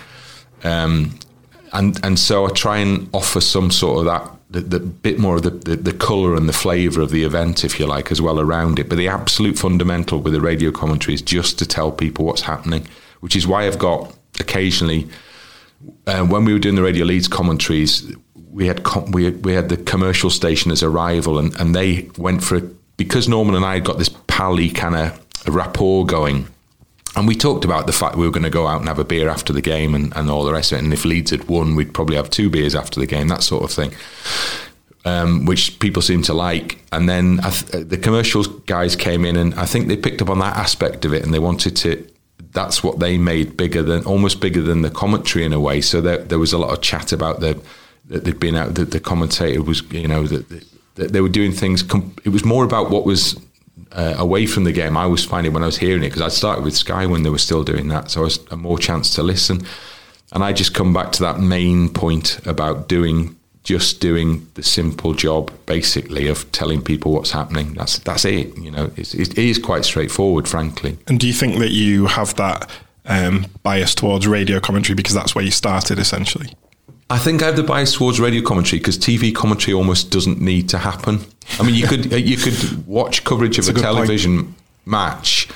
[0.63, 1.17] Um,
[1.71, 5.37] and and so I try and offer some sort of that the, the bit more
[5.37, 8.21] of the, the, the colour and the flavour of the event, if you like, as
[8.21, 8.87] well around it.
[8.87, 12.87] But the absolute fundamental with the radio commentary is just to tell people what's happening,
[13.21, 15.09] which is why I've got occasionally
[16.07, 18.15] uh, when we were doing the Radio Leeds commentaries,
[18.53, 22.09] we had com- we we had the commercial station as a rival, and, and they
[22.17, 22.65] went for it
[22.97, 26.47] because Norman and I had got this pally kind of rapport going.
[27.15, 29.03] And we talked about the fact we were going to go out and have a
[29.03, 30.83] beer after the game and, and all the rest of it.
[30.83, 33.63] And if Leeds had won, we'd probably have two beers after the game, that sort
[33.63, 33.93] of thing,
[35.05, 36.83] um, which people seem to like.
[36.91, 40.39] And then th- the commercials guys came in, and I think they picked up on
[40.39, 42.07] that aspect of it, and they wanted to.
[42.51, 45.81] That's what they made bigger than almost bigger than the commentary in a way.
[45.81, 47.59] So there, there was a lot of chat about the
[48.05, 48.75] that they'd been out.
[48.75, 51.83] That the commentator was, you know, that, that they were doing things.
[52.23, 53.39] It was more about what was
[53.93, 56.31] uh, away from the game, I was finding when I was hearing it because I'd
[56.31, 59.13] started with Sky when they were still doing that, so I was a more chance
[59.15, 59.61] to listen.
[60.31, 65.13] And I just come back to that main point about doing just doing the simple
[65.13, 67.73] job, basically, of telling people what's happening.
[67.73, 68.57] That's that's it.
[68.57, 70.97] You know, it's, it is quite straightforward, frankly.
[71.07, 72.69] And do you think that you have that
[73.05, 76.49] um, bias towards radio commentary because that's where you started, essentially?
[77.13, 80.67] I think I have the bias towards radio commentary because TV commentary almost doesn't need
[80.69, 81.19] to happen.
[81.59, 84.55] I mean, you could you could watch coverage of That's a, a television
[84.87, 85.47] match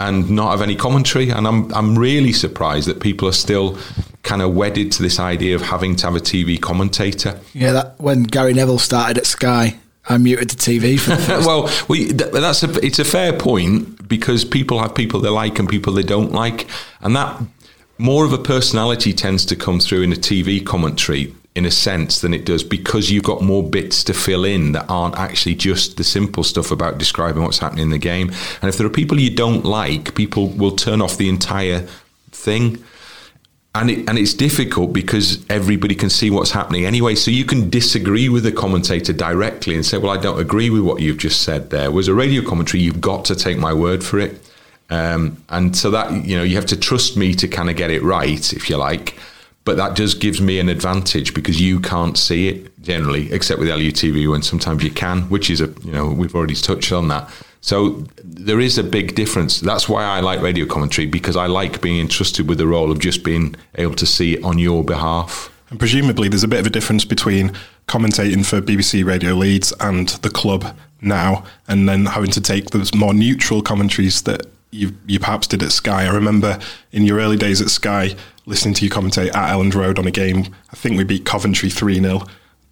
[0.00, 3.78] and not have any commentary, and I'm I'm really surprised that people are still
[4.24, 7.38] kind of wedded to this idea of having to have a TV commentator.
[7.52, 11.70] Yeah, that when Gary Neville started at Sky, I muted the TV for the well,
[11.86, 15.68] we, th- that's a it's a fair point because people have people they like and
[15.68, 16.66] people they don't like,
[17.02, 17.40] and that
[17.98, 22.20] more of a personality tends to come through in a TV commentary in a sense
[22.20, 25.96] than it does because you've got more bits to fill in that aren't actually just
[25.96, 28.28] the simple stuff about describing what's happening in the game.
[28.60, 31.86] And if there are people you don't like, people will turn off the entire
[32.32, 32.82] thing.
[33.76, 37.14] And it, and it's difficult because everybody can see what's happening anyway.
[37.14, 40.82] So you can disagree with the commentator directly and say, "Well, I don't agree with
[40.82, 42.84] what you've just said." There was a radio commentary.
[42.84, 44.40] You've got to take my word for it.
[44.94, 47.90] Um, and so that you know you have to trust me to kind of get
[47.90, 49.18] it right, if you like.
[49.64, 53.68] But that just gives me an advantage because you can't see it generally, except with
[53.68, 57.28] LUTV when sometimes you can, which is a you know we've already touched on that.
[57.60, 59.60] So there is a big difference.
[59.60, 62.98] That's why I like radio commentary because I like being entrusted with the role of
[62.98, 65.50] just being able to see it on your behalf.
[65.70, 67.52] And presumably, there's a bit of a difference between
[67.88, 72.94] commentating for BBC Radio Leeds and the club now, and then having to take those
[72.94, 76.04] more neutral commentaries that you you perhaps did at Sky.
[76.04, 76.58] I remember
[76.92, 78.14] in your early days at Sky
[78.46, 80.54] listening to you commentate at Elland Road on a game.
[80.72, 82.22] I think we beat Coventry three 0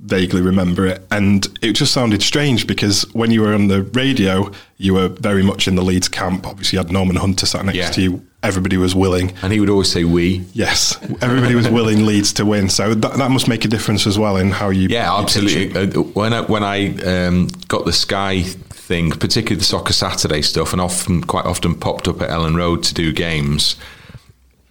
[0.04, 4.50] vaguely remember it, and it just sounded strange because when you were on the radio,
[4.76, 6.44] you were very much in the Leeds camp.
[6.44, 7.90] Obviously, you had Norman Hunter sat next Yeah.
[7.90, 8.26] to you.
[8.42, 9.32] Everybody was willing.
[9.42, 10.44] And he would always say we.
[10.54, 12.68] Yes, everybody was willing Leeds to win.
[12.68, 14.88] So that, that must make a difference as well in how you.
[14.88, 15.72] Yeah, absolutely.
[15.80, 16.78] Uh, When I when I
[17.26, 18.42] um, got the Sky
[18.92, 22.82] thing, particularly the Soccer Saturday stuff, and often quite often popped up at Elland Road
[22.82, 23.74] to do games.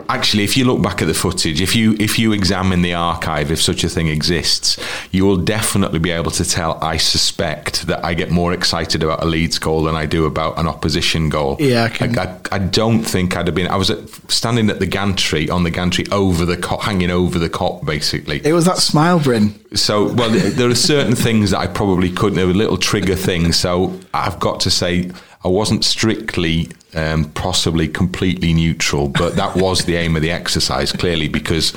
[0.10, 3.52] Actually, if you look back at the footage, if you if you examine the archive,
[3.52, 4.78] if such a thing exists,
[5.12, 6.78] you will definitely be able to tell.
[6.84, 10.58] I suspect that I get more excited about a Leeds goal than I do about
[10.60, 11.58] an opposition goal.
[11.60, 13.68] Yeah, I can- I, I don't think I'd have been.
[13.68, 14.00] I was at,
[14.32, 18.42] standing at the gantry on the gantry over the Kop, hanging over the Kop, basically.
[18.46, 19.56] It was that smile, Bryn.
[19.76, 22.36] So, well, there are certain things that I probably couldn't.
[22.36, 23.58] There were little trigger things.
[23.58, 25.12] So, I've got to say,
[25.44, 30.92] I wasn't strictly, um, possibly completely neutral, but that was the aim of the exercise,
[30.92, 31.76] clearly, because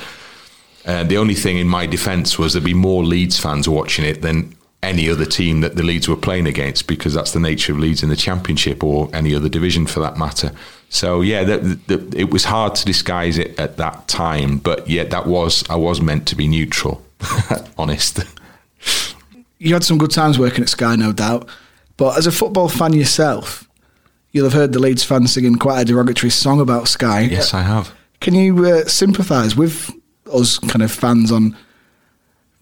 [0.85, 4.21] uh, the only thing in my defence was there'd be more Leeds fans watching it
[4.21, 7.79] than any other team that the Leeds were playing against, because that's the nature of
[7.79, 10.51] Leeds in the Championship or any other division for that matter.
[10.89, 15.09] So yeah, the, the, it was hard to disguise it at that time, but yet
[15.09, 17.03] that was I was meant to be neutral,
[17.77, 18.19] honest.
[19.57, 21.49] You had some good times working at Sky, no doubt.
[21.97, 23.67] But as a football fan yourself,
[24.31, 27.21] you'll have heard the Leeds fans singing quite a derogatory song about Sky.
[27.21, 27.93] Yes, I have.
[28.19, 29.91] Can you uh, sympathise with
[30.33, 31.55] us kind of fans on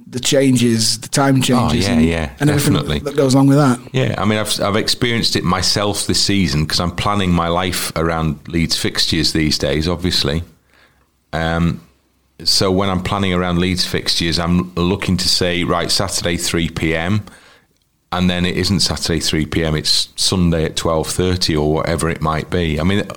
[0.05, 2.99] the changes, the time changes, Oh, yeah, and, yeah, and everything definitely.
[2.99, 3.79] that goes along with that?
[3.93, 7.91] Yeah, I mean, I've I've experienced it myself this season because I'm planning my life
[7.95, 9.87] around Leeds fixtures these days.
[9.87, 10.43] Obviously,
[11.31, 11.81] um,
[12.43, 17.23] so when I'm planning around Leeds fixtures, I'm looking to say right Saturday three p.m.
[18.13, 19.75] and then it isn't Saturday three p.m.
[19.75, 22.79] It's Sunday at twelve thirty or whatever it might be.
[22.79, 23.07] I mean.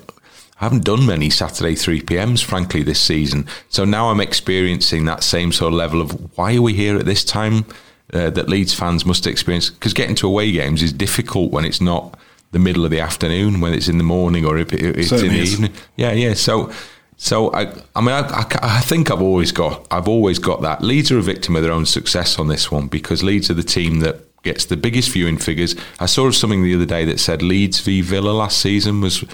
[0.59, 3.47] I haven't done many Saturday 3 p.m.s, frankly, this season.
[3.69, 7.05] So now I'm experiencing that same sort of level of why are we here at
[7.05, 7.67] this time
[8.15, 9.69] uh, that Leeds fans must experience?
[9.69, 12.19] Because getting to away games is difficult when it's not
[12.53, 15.29] the middle of the afternoon, when it's in the morning or if it, it's in
[15.29, 15.53] the is.
[15.53, 15.73] evening.
[15.97, 16.33] Yeah, yeah.
[16.33, 16.73] So,
[17.19, 20.81] so I, I mean, I, I, I think I've always got, I've always got that.
[20.81, 23.63] Leeds are a victim of their own success on this one because Leeds are the
[23.63, 25.77] team that gets the biggest viewing figures.
[26.01, 29.25] I saw something the other day that said Leeds v Villa last season was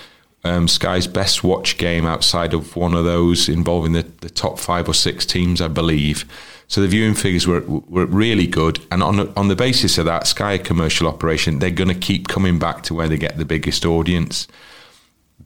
[0.44, 4.88] um, Sky's best watch game outside of one of those involving the, the top five
[4.88, 6.24] or six teams, I believe.
[6.66, 10.26] So the viewing figures were were really good, and on on the basis of that,
[10.26, 13.84] Sky commercial operation, they're going to keep coming back to where they get the biggest
[13.84, 14.48] audience.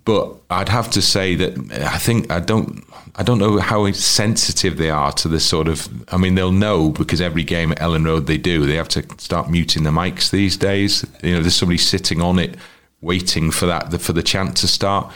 [0.06, 4.78] But I'd have to say that I think I don't I don't know how sensitive
[4.78, 5.88] they are to this sort of.
[6.12, 8.64] I mean, they'll know because every game at Elland Road they do.
[8.66, 11.04] They have to start muting the mics these days.
[11.22, 12.56] You know, there's somebody sitting on it
[13.00, 15.12] waiting for that for the chant to start.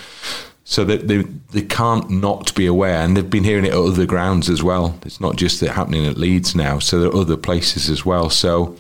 [0.64, 1.22] So that they
[1.53, 4.98] they can't not be aware, and they've been hearing it at other grounds as well.
[5.07, 6.81] It's not just that happening at Leeds now.
[6.81, 8.29] So there are other places as well.
[8.29, 8.76] So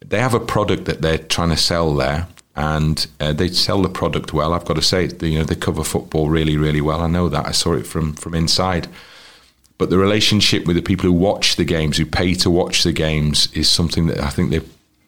[0.00, 3.88] they have a product that they're trying to sell there, and uh, they sell the
[3.88, 4.54] product well.
[4.54, 7.02] I've got to say, you know, they cover football really, really well.
[7.02, 7.46] I know that.
[7.46, 8.88] I saw it from from inside.
[9.78, 12.92] But the relationship with the people who watch the games, who pay to watch the
[12.92, 14.60] games, is something that I think they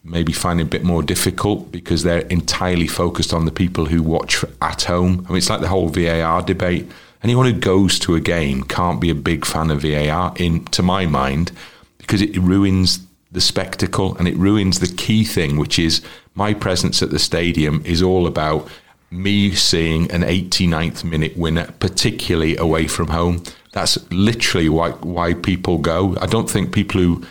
[0.04, 4.44] maybe find a bit more difficult because they're entirely focused on the people who watch
[4.60, 5.24] at home.
[5.26, 6.86] I mean, it's like the whole VAR debate.
[7.22, 10.82] Anyone who goes to a game can't be a big fan of VAR, in to
[10.82, 11.50] my mind,
[11.96, 13.00] because it ruins
[13.32, 16.02] the spectacle and it ruins the key thing, which is
[16.38, 18.68] my presence at the stadium is all about
[19.10, 23.42] me seeing an 89th minute winner, particularly away from home.
[23.72, 26.16] That's literally why why people go.
[26.20, 27.24] I don't think people who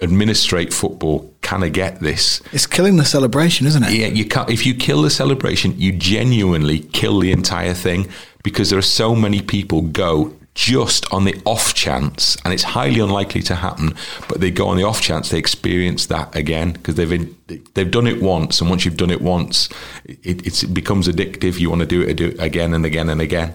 [0.00, 2.40] administrate football kind of get this.
[2.52, 3.92] It's killing the celebration, isn't it?
[3.92, 4.48] Yeah, you can't.
[4.48, 8.08] If you kill the celebration, you genuinely kill the entire thing
[8.44, 12.98] because there are so many people go just on the off chance, and it's highly
[12.98, 13.94] unlikely to happen.
[14.26, 17.36] But they go on the off chance they experience that again because they've been,
[17.74, 19.68] they've done it once, and once you've done it once,
[20.04, 21.60] it, it's, it becomes addictive.
[21.60, 23.54] You want to do it, do it again and again and again.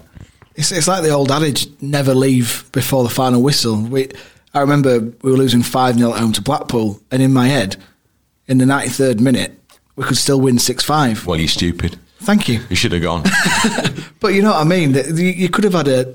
[0.56, 3.82] It's, it's like the old adage, never leave before the final whistle.
[3.82, 4.10] We,
[4.54, 7.78] I remember we were losing 5 0 at home to Blackpool, and in my head,
[8.48, 9.60] in the 93rd minute,
[9.96, 11.26] we could still win 6 5.
[11.26, 11.98] Well, you're stupid.
[12.20, 12.60] Thank you.
[12.70, 13.24] You should have gone.
[14.22, 14.94] But you know what I mean?
[15.18, 16.14] You could have had a.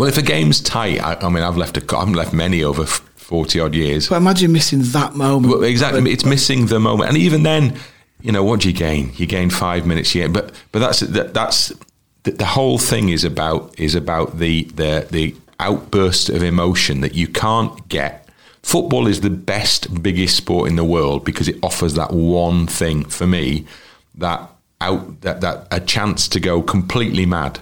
[0.00, 2.86] well, if a game's tight, I, I mean, I've left a, I've left many over
[2.86, 4.08] forty odd years.
[4.08, 5.52] But imagine missing that moment.
[5.52, 6.10] Well, exactly.
[6.10, 7.78] It's missing the moment, and even then,
[8.22, 9.12] you know, what do you gain?
[9.16, 10.14] You gain five minutes.
[10.14, 11.74] Yeah, but but that's that, that's
[12.22, 17.14] the, the whole thing is about is about the the the outburst of emotion that
[17.14, 18.26] you can't get.
[18.62, 23.04] Football is the best, biggest sport in the world because it offers that one thing
[23.04, 23.66] for me
[24.14, 27.60] that out that that a chance to go completely mad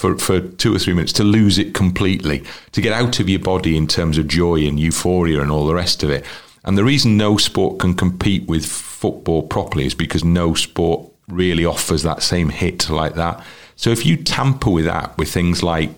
[0.00, 3.38] for, for two or three minutes to lose it completely, to get out of your
[3.38, 6.24] body in terms of joy and euphoria and all the rest of it.
[6.64, 11.66] And the reason no sport can compete with football properly is because no sport really
[11.66, 13.44] offers that same hit like that.
[13.76, 15.90] So if you tamper with that with things like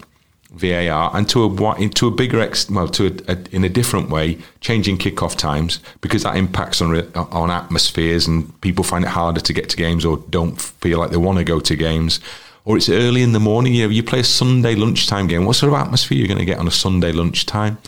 [0.51, 4.11] VAR and to a to a bigger ex, well to a, a, in a different
[4.11, 9.41] way, changing kickoff times because that impacts on on atmospheres and people find it harder
[9.41, 12.19] to get to games or don't feel like they want to go to games.
[12.65, 13.75] Or it's early in the morning.
[13.75, 15.45] You know, you play a Sunday lunchtime game.
[15.45, 17.79] What sort of atmosphere are you going to get on a Sunday lunchtime?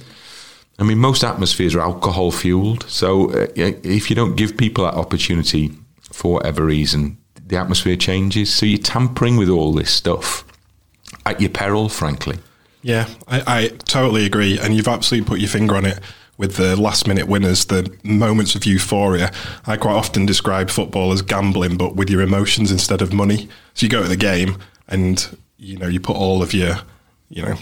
[0.79, 2.85] I mean, most atmospheres are alcohol fueled.
[2.89, 8.53] So uh, if you don't give people that opportunity for whatever reason, the atmosphere changes.
[8.53, 10.45] So you're tampering with all this stuff
[11.25, 12.39] at your peril, frankly.
[12.83, 14.59] Yeah, I, I totally agree.
[14.59, 16.01] And you've absolutely put your finger on it
[16.37, 19.31] with the last minute winners, the moments of euphoria.
[19.67, 23.49] I quite often describe football as gambling, but with your emotions instead of money.
[23.75, 26.77] So you go to the game and, you know, you put all of your,
[27.29, 27.57] you know,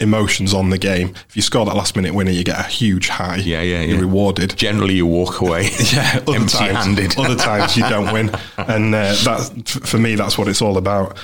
[0.00, 1.14] emotions on the game.
[1.28, 3.36] If you score that last minute winner, you get a huge high.
[3.36, 4.56] Yeah, yeah, You're rewarded.
[4.56, 7.12] Generally, you walk away yeah, other empty-handed.
[7.12, 10.76] times, other times you don't win, and uh, that for me, that's what it's all
[10.76, 11.18] about.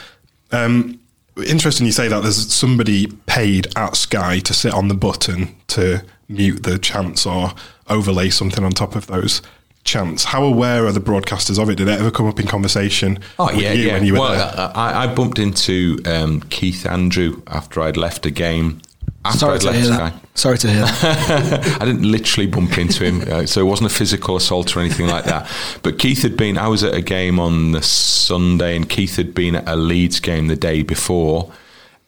[0.50, 1.00] Um,
[1.46, 6.02] interesting, you say that there's somebody paid at Sky to sit on the button to
[6.28, 7.52] mute the chants or
[7.88, 9.42] overlay something on top of those
[9.84, 10.24] chants.
[10.24, 11.76] How aware are the broadcasters of it?
[11.76, 13.18] Did it ever come up in conversation?
[13.38, 13.92] Oh with yeah, you yeah.
[13.94, 14.72] When you were well, there?
[14.74, 18.80] I, I bumped into um, Keith Andrews after I'd left a game.
[19.26, 20.10] After Sorry I'd to left hear Sky.
[20.10, 20.38] that.
[20.38, 21.78] Sorry to hear that.
[21.80, 25.06] I didn't literally bump into him, uh, so it wasn't a physical assault or anything
[25.06, 25.50] like that.
[25.82, 26.58] But Keith had been.
[26.58, 30.20] I was at a game on the Sunday, and Keith had been at a Leeds
[30.20, 31.50] game the day before,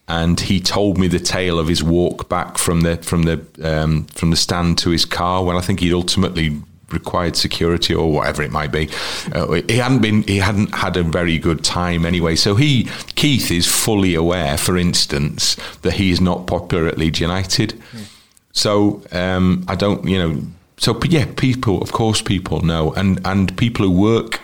[0.09, 4.05] and he told me the tale of his walk back from the from the um,
[4.07, 5.45] from the stand to his car.
[5.45, 8.89] When I think he'd ultimately required security or whatever it might be.
[9.33, 12.37] Uh, he hadn't been he hadn't had a very good time anyway.
[12.37, 12.85] So he
[13.17, 17.81] Keith is fully aware, for instance, that he is not popular at Leeds United.
[18.53, 20.43] So um, I don't, you know.
[20.79, 24.41] So yeah, people, of course, people know, and and people who work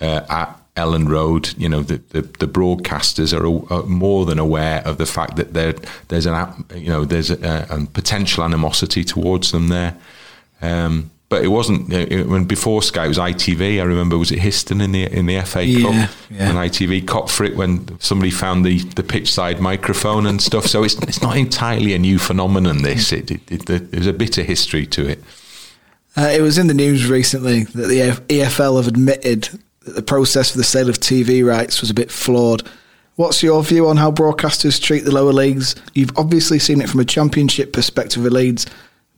[0.00, 4.82] uh, at Elland Road, you know, the the, the broadcasters are, are more than aware
[4.84, 5.74] of the fact that there
[6.08, 9.96] there's an you know there's a, a potential animosity towards them there.
[10.62, 13.80] Um, but it wasn't it- when before Sky it was ITV.
[13.80, 16.48] I remember was it Histon in the in the FA Yeah, Cup yeah.
[16.50, 20.66] and ITV cop for it when somebody found the, the pitch side microphone and stuff.
[20.66, 22.82] So it's it's not entirely a new phenomenon.
[22.82, 25.22] This it, it, it, there's a bit of history to it.
[26.16, 29.48] Uh, it was in the news recently that the EFL have admitted
[29.84, 32.68] the process for the sale of TV rights was a bit flawed.
[33.16, 35.76] What's your view on how broadcasters treat the lower leagues?
[35.94, 38.66] You've obviously seen it from a championship perspective with Leeds,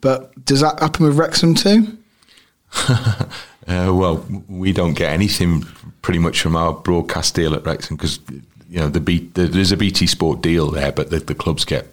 [0.00, 1.96] but does that happen with Wrexham too?
[3.68, 5.64] Uh, well, we don't get anything
[6.00, 8.20] pretty much from our broadcast deal at Wrexham because
[8.68, 11.64] you know the, B, the there's a BT Sport deal there, but the, the clubs
[11.64, 11.88] get.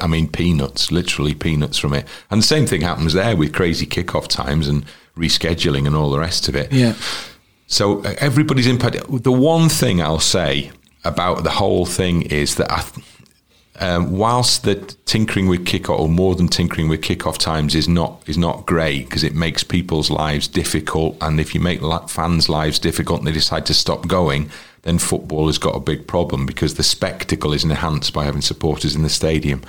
[0.00, 2.06] I mean, peanuts, literally peanuts from it.
[2.30, 4.84] And the same thing happens there with crazy kickoff times and
[5.16, 6.72] rescheduling and all the rest of it.
[6.72, 6.94] Yeah.
[7.66, 8.96] So uh, everybody's impact.
[9.22, 10.70] The one thing I'll say
[11.04, 12.84] about the whole thing is that I,
[13.80, 18.22] um, whilst the tinkering with kickoff, or more than tinkering with kickoff times, is not
[18.26, 22.48] is not great because it makes people's lives difficult, and if you make la- fans'
[22.48, 24.50] lives difficult and they decide to stop going,
[24.82, 28.94] then football has got a big problem because the spectacle is enhanced by having supporters
[28.94, 29.62] in the stadium.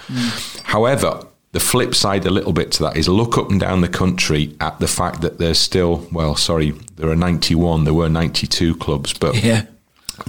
[0.63, 3.87] However, the flip side a little bit to that is look up and down the
[3.87, 8.75] country at the fact that there's still well, sorry, there are 91, there were 92
[8.75, 9.63] clubs, but Yeah.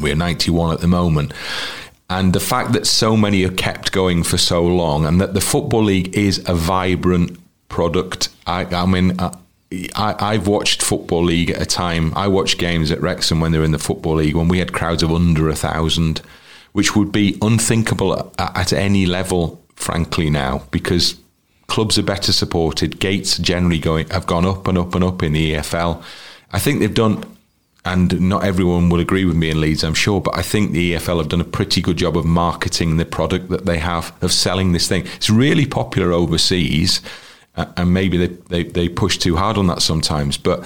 [0.00, 1.32] we're 91 at the moment.
[2.08, 5.40] And the fact that so many are kept going for so long and that the
[5.40, 7.36] Football League is a vibrant
[7.68, 8.28] product.
[8.46, 9.32] I, I mean, I,
[9.96, 12.12] I, I've watched Football League at a time.
[12.14, 14.72] I watched games at Wrexham when they were in the Football League when we had
[14.72, 16.22] crowds of under a thousand,
[16.72, 21.16] which would be unthinkable at, at any level, frankly, now because
[21.66, 22.98] clubs are better supported.
[22.98, 26.02] Gates generally going have gone up and up and up in the EFL.
[26.52, 27.24] I think they've done,
[27.84, 30.94] and not everyone will agree with me in Leeds, I'm sure, but I think the
[30.94, 34.32] EFL have done a pretty good job of marketing the product that they have, of
[34.32, 35.06] selling this thing.
[35.16, 37.00] It's really popular overseas,
[37.56, 40.64] uh, and maybe they, they, they push too hard on that sometimes, but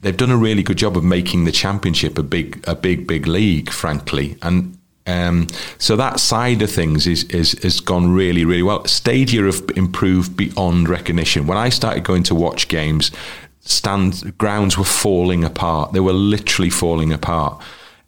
[0.00, 3.26] they've done a really good job of making the championship a big, a big, big
[3.26, 4.36] league, frankly.
[4.42, 8.84] And um, so that side of things is, is has gone really, really well.
[8.84, 11.46] Stadia have improved beyond recognition.
[11.46, 13.10] When I started going to watch games,
[13.60, 15.92] stands grounds were falling apart.
[15.92, 17.60] They were literally falling apart.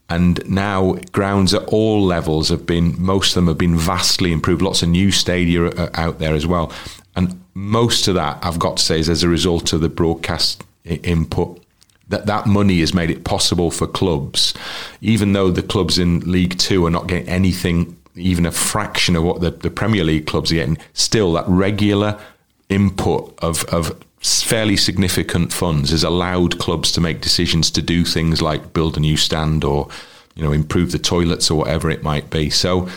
[0.09, 4.61] And now grounds at all levels have been, most of them have been vastly improved.
[4.63, 6.73] Lots of new stadia are out there as well.
[7.17, 10.63] And most of that, I've got to say, is as a result of the broadcast
[10.85, 11.64] input.
[12.09, 14.53] That that money has made it possible for clubs,
[15.01, 19.23] even though the clubs in League Two are not getting anything, even a fraction of
[19.23, 20.79] what the, the Premier League clubs are getting.
[20.93, 22.21] Still, that regular
[22.69, 28.41] input of of fairly significant funds has allowed clubs to make decisions to do things
[28.41, 29.87] like build a new stand or
[30.35, 32.51] you know improve the toilets or whatever it might be.
[32.51, 32.89] So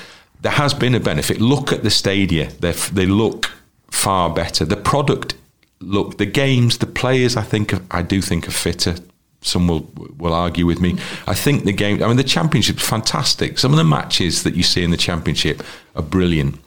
[0.42, 1.42] there has been a benefit.
[1.42, 3.52] Look at the stadia; they they look
[3.90, 4.66] far better.
[4.66, 5.36] The product
[5.80, 7.36] look the games, the players.
[7.36, 8.96] I think I do think are fitter.
[9.42, 10.98] Some will will argue with me.
[11.28, 12.02] I think the game.
[12.04, 13.60] I mean, the championship's fantastic.
[13.60, 15.64] Some of the matches that you see in the championship
[15.96, 16.60] are brilliant.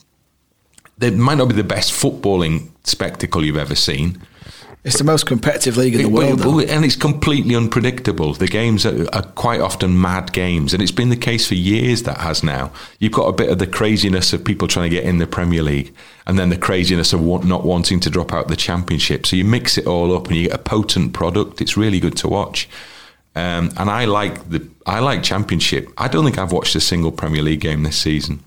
[0.98, 4.20] They might not be the best footballing spectacle you've ever seen,
[4.82, 6.38] It's the most competitive league in the world.
[6.38, 6.60] though.
[6.60, 8.32] and it's completely unpredictable.
[8.32, 12.04] The games are, are quite often mad games, and it's been the case for years.
[12.04, 12.72] That has now.
[12.98, 15.62] You've got a bit of the craziness of people trying to get in the Premier
[15.62, 15.94] League,
[16.26, 19.26] and then the craziness of want, not wanting to drop out the Championship.
[19.26, 21.60] So you mix it all up, and you get a potent product.
[21.60, 22.66] It's really good to watch.
[23.36, 25.88] Um, and I like the I like Championship.
[25.98, 28.42] I don't think I've watched a single Premier League game this season.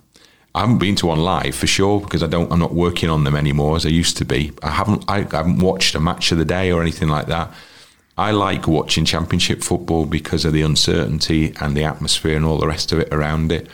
[0.55, 2.51] I haven't been to one live for sure because I don't.
[2.51, 4.51] I'm not working on them anymore as I used to be.
[4.61, 5.03] I haven't.
[5.07, 7.51] I, I haven't watched a match of the day or anything like that.
[8.17, 12.67] I like watching Championship football because of the uncertainty and the atmosphere and all the
[12.67, 13.67] rest of it around it.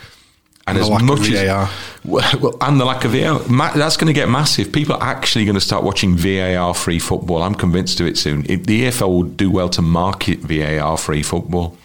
[0.66, 1.68] And, And the lack of VAR.
[2.04, 4.72] well, and the lack of VAR, ma- that's going to get massive.
[4.72, 7.42] People are actually going to start watching VAR-free football.
[7.42, 8.46] I'm convinced of it soon.
[8.48, 11.76] It, the EFL will do well to market VAR-free football.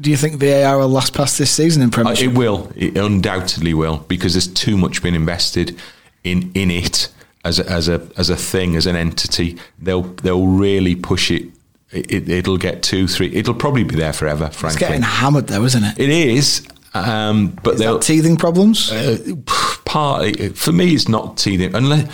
[0.00, 2.32] Do you think VAR will last past this season in Uh, Premiership?
[2.32, 2.70] it will.
[2.76, 5.76] It undoubtedly will because there's too much been invested
[6.24, 7.08] in in it
[7.44, 9.56] as a, as a as a thing as an entity.
[9.78, 11.44] They'll they'll really push it.
[11.92, 13.32] It, will get two three.
[13.34, 14.48] It'll probably be there forever.
[14.48, 15.98] Frankly, it's getting hammered though, isn't it?
[15.98, 16.66] it is.
[16.94, 18.90] Um, but Is they'll teething problems?
[18.90, 19.18] uh,
[19.84, 22.10] partly for me it's not teething unless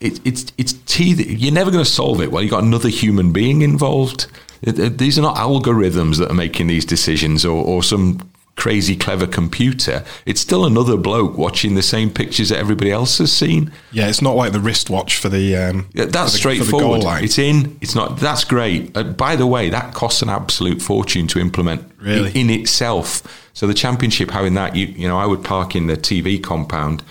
[0.00, 3.32] it, it's it's teething you're never going to solve it Well, you've got another human
[3.32, 4.26] being involved
[4.66, 8.20] It- it- these are not algorithms that are making these decisions or, or some
[8.56, 13.32] crazy clever computer it's still another bloke watching the same pictures that everybody else has
[13.32, 15.56] seen Yeah, it's not like the wristwatch for the.
[15.56, 17.02] Um, yeah, that's for the, for straightforward.
[17.02, 17.24] line.
[17.24, 17.76] It's in.
[17.80, 18.18] It's not.
[18.18, 18.96] That's great.
[18.96, 22.30] Uh, by the way, that costs an absolute fortune to implement Really?
[22.30, 23.22] in, in itself.
[23.54, 27.02] So the championship having that, you you know, I would park in the TV compound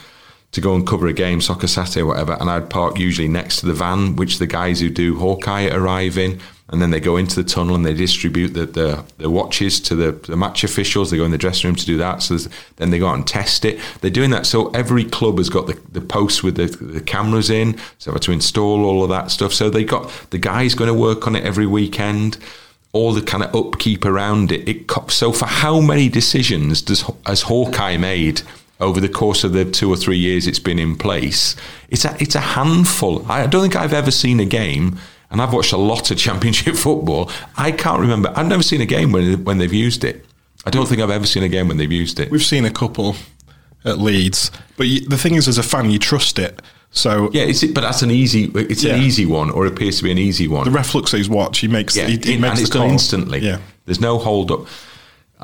[0.54, 3.58] to go and cover a game, soccer Saturday, or whatever, and I'd park usually next
[3.58, 6.39] to the van, which the guys who do Hawkeye arrive in.
[6.70, 9.95] And then they go into the tunnel and they distribute the, the, the watches to
[9.95, 11.11] the, the match officials.
[11.11, 12.24] They go in the dressing room to do that.
[12.24, 12.38] So
[12.78, 13.80] then they go out and test it.
[13.99, 14.45] They're doing that.
[14.45, 17.78] So every club has got the, the posts with the, the cameras in.
[17.97, 19.53] So they have to install all of that stuff.
[19.53, 22.38] So they got the guys going to work on it every weekend.
[22.93, 24.68] All the kind of upkeep around it.
[24.68, 24.91] it.
[25.09, 28.41] So for how many decisions does has Hawkeye made
[28.80, 31.55] over the course of the two or three years it's been in place?
[31.89, 33.30] It's a it's a handful.
[33.32, 34.99] I don't think I've ever seen a game
[35.34, 37.29] and I've watched a lot of championship football.
[37.57, 38.31] I can't remember.
[38.34, 40.25] I've never seen a game when when they've used it.
[40.65, 42.31] I don't think I've ever seen a game when they've used it.
[42.31, 43.17] We've seen a couple
[43.84, 46.61] at Leeds, but you, the thing is, as a fan, you trust it.
[46.91, 48.45] So Yeah, it's but that's an easy.
[48.55, 50.65] It's an easy one, or appears to be an easy one.
[50.65, 51.59] the ref looks at his watch.
[51.59, 51.97] He makes.
[51.97, 53.39] yeah, he, he makes and the it's done instantly.
[53.39, 53.57] Yeah.
[53.86, 54.67] there's no hold up.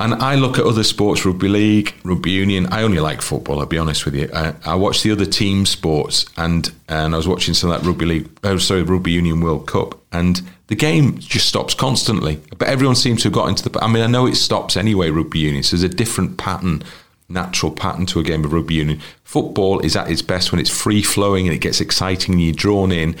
[0.00, 2.66] And I look at other sports, rugby league, rugby union.
[2.72, 3.60] I only like football.
[3.60, 4.30] I'll be honest with you.
[4.34, 7.86] I, I watch the other team sports, and and I was watching some of that
[7.86, 8.30] rugby league.
[8.42, 12.40] Oh, sorry, rugby union World Cup, and the game just stops constantly.
[12.56, 13.78] But everyone seems to have got into the.
[13.84, 15.10] I mean, I know it stops anyway.
[15.10, 15.62] Rugby union.
[15.62, 16.82] So there's a different pattern,
[17.28, 19.02] natural pattern to a game of rugby union.
[19.24, 22.54] Football is at its best when it's free flowing and it gets exciting and you're
[22.54, 23.16] drawn in.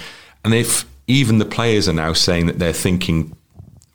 [0.46, 3.36] And if even the players are now saying that they're thinking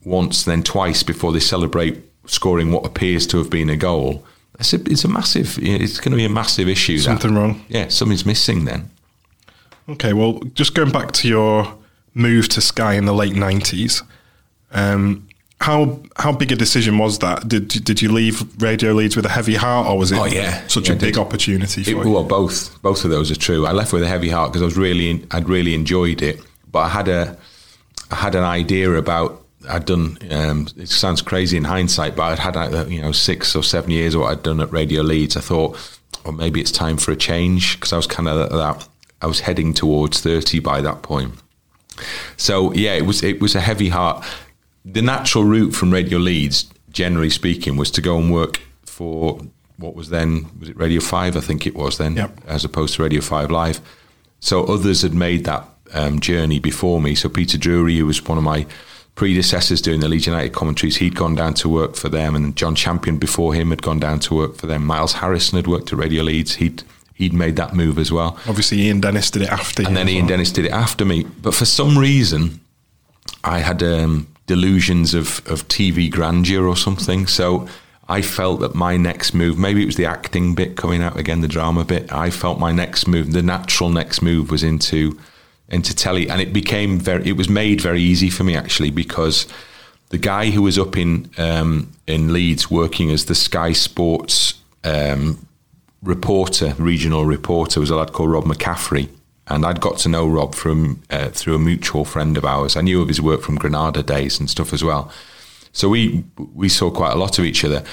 [0.04, 4.24] once, then twice before they celebrate scoring what appears to have been a goal.
[4.60, 5.58] It's a, it's a massive.
[5.62, 6.98] It's going to be a massive issue.
[6.98, 7.04] that.
[7.04, 7.66] Something wrong.
[7.70, 8.66] Yeah, something's missing.
[8.66, 8.90] Then
[9.90, 11.76] Okay, well, just going back to your
[12.14, 14.02] move to Sky in the late nineties,
[14.72, 15.28] um,
[15.62, 17.48] how how big a decision was that?
[17.48, 20.66] Did did you leave Radio Leeds with a heavy heart, or was it Oh, yeah.
[20.68, 22.10] such Yeah, a big opportunity for It, you?
[22.12, 23.66] well, both both of those are true.
[23.66, 26.40] I left with a heavy heart because I was really I'd really enjoyed it,
[26.72, 27.38] but I had a
[28.12, 30.18] I had an idea about I'd done.
[30.32, 33.92] Um, it sounds crazy in hindsight, but I'd had uh, you know six or seven
[33.92, 35.36] years of what I'd done at Radio Leeds.
[35.38, 35.78] I thought,
[36.24, 38.88] well, maybe it's time for a change because I was kind of that.
[39.22, 41.34] I was heading towards thirty by that point.
[42.38, 44.26] So yeah, it was it was a heavy heart.
[44.84, 49.40] The natural route from Radio Leeds, generally speaking, was to go and work for
[49.78, 51.36] what was then was it Radio Five?
[51.36, 52.42] I think it was then, Yep.
[52.48, 53.80] as opposed to Radio Five Live.
[54.42, 57.16] So others had made that um, journey before me.
[57.16, 58.68] So Peter Drury, who was one of my
[59.16, 62.76] predecessors doing the Leeds United commentaries, he'd gone down to work for them, and John
[62.76, 64.86] Champion before him had gone down to work for them.
[64.86, 66.56] Miles Harrison had worked at Radio Leeds.
[66.56, 66.84] He'd
[67.16, 68.38] he'd made that move as well.
[68.48, 69.84] Obviously, Ian Dennis did it after.
[69.84, 70.30] And then Ian well.
[70.30, 71.24] Dennis did it after me.
[71.42, 72.60] But for some reason,
[73.44, 77.26] I had um, delusions of, of TV grandeur or something.
[77.26, 77.68] So
[78.08, 81.42] I felt that my next move, maybe it was the acting bit coming out again,
[81.42, 82.12] the drama bit.
[82.12, 85.18] I felt my next move, the natural next move was into
[85.70, 87.28] into telly, and it became very.
[87.28, 89.48] It was made very easy for me actually because
[90.10, 95.48] the guy who was up in um, in Leeds working as the Sky Sports um,
[96.04, 99.10] reporter, regional reporter, was a lad called Rob McCaffrey.
[99.48, 102.76] And I'd got to know Rob from uh, through a mutual friend of ours.
[102.76, 105.12] I knew of his work from Granada days and stuff as well.
[105.72, 107.84] So we we saw quite a lot of each other.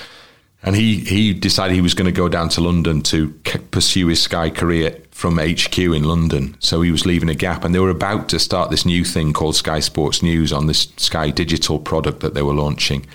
[0.65, 3.31] And he, he decided he was going to go down to London to
[3.73, 6.57] pursue his Sky career from HQ in London.
[6.61, 9.33] So he was leaving a gap, and they were about to start this new thing
[9.33, 13.07] called Sky Sports News on this Sky digital product that they were launching.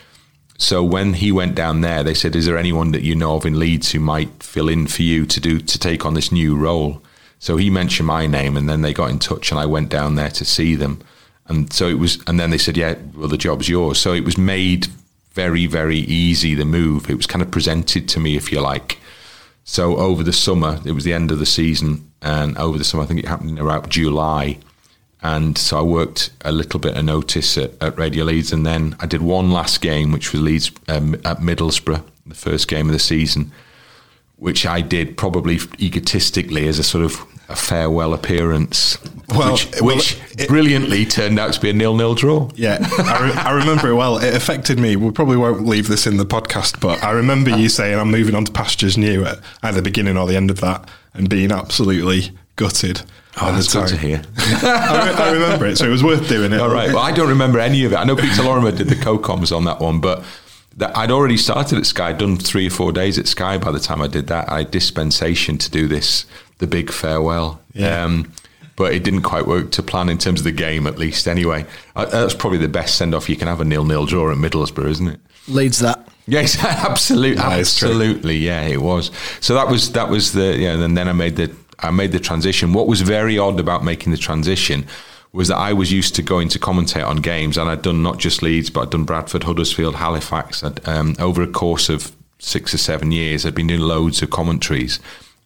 [0.57, 3.45] So when he went down there, they said, "Is there anyone that you know of
[3.45, 6.55] in Leeds who might fill in for you to do to take on this new
[6.55, 7.01] role?"
[7.39, 10.15] So he mentioned my name, and then they got in touch, and I went down
[10.15, 10.99] there to see them.
[11.47, 14.25] And so it was, and then they said, "Yeah, well, the job's yours." So it
[14.25, 14.87] was made
[15.37, 16.55] very, very easy.
[16.55, 17.11] The move.
[17.11, 18.97] It was kind of presented to me, if you like.
[19.65, 23.03] So over the summer, it was the end of the season, and over the summer,
[23.03, 24.57] I think it happened around July.
[25.21, 28.95] And so I worked a little bit of notice at, at Radio Leeds, and then
[28.99, 32.93] I did one last game, which was Leeds um, at Middlesbrough, the first game of
[32.93, 33.51] the season,
[34.37, 38.97] which I did probably egotistically as a sort of a farewell appearance,
[39.29, 42.49] Well, which, well, which it- brilliantly turned out to be a nil-nil draw.
[42.55, 44.17] Yeah, I, re- I remember it well.
[44.17, 44.95] It affected me.
[44.97, 48.35] We probably won't leave this in the podcast, but I remember you saying I'm moving
[48.35, 51.51] on to pastures new at either the beginning or the end of that, and being
[51.53, 53.01] absolutely gutted.
[53.39, 54.23] Oh, that's good to hear.
[54.37, 56.59] I, re- I remember it, so it was worth doing it.
[56.59, 56.89] All right.
[56.89, 57.95] Well, I don't remember any of it.
[57.95, 60.23] I know Peter Lorimer did the co-coms on that one, but
[60.77, 63.79] that I'd already started at Sky, done three or four days at Sky by the
[63.79, 64.49] time I did that.
[64.49, 66.25] I had dispensation to do this,
[66.59, 67.59] the big farewell.
[67.73, 68.03] Yeah.
[68.03, 68.31] Um,
[68.75, 71.27] but it didn't quite work to plan in terms of the game, at least.
[71.27, 71.65] Anyway,
[71.95, 74.89] uh, that's probably the best send off you can have a nil-nil draw at Middlesbrough,
[74.89, 75.19] isn't it?
[75.47, 76.07] Leeds That.
[76.27, 77.87] Yes, absolutely, That is true.
[77.89, 78.37] absolutely.
[78.37, 79.09] Yeah, it was.
[79.39, 80.73] So that was that was the yeah.
[80.73, 82.73] And then I made the I made the transition.
[82.73, 84.85] What was very odd about making the transition
[85.33, 88.17] was that I was used to going to commentate on games, and I'd done not
[88.17, 90.63] just Leeds, but I'd done Bradford, Huddersfield, Halifax.
[90.85, 94.99] Um, over a course of six or seven years, I'd been doing loads of commentaries.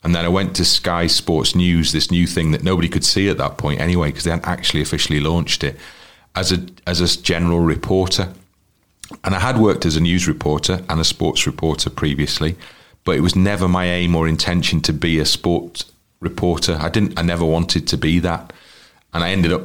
[0.03, 3.29] And then I went to Sky Sports News, this new thing that nobody could see
[3.29, 5.77] at that point anyway, because they hadn't actually officially launched it,
[6.35, 8.33] as a as a general reporter.
[9.23, 12.55] And I had worked as a news reporter and a sports reporter previously,
[13.03, 15.85] but it was never my aim or intention to be a sport
[16.19, 16.77] reporter.
[16.79, 17.19] I didn't.
[17.19, 18.53] I never wanted to be that,
[19.13, 19.63] and I ended up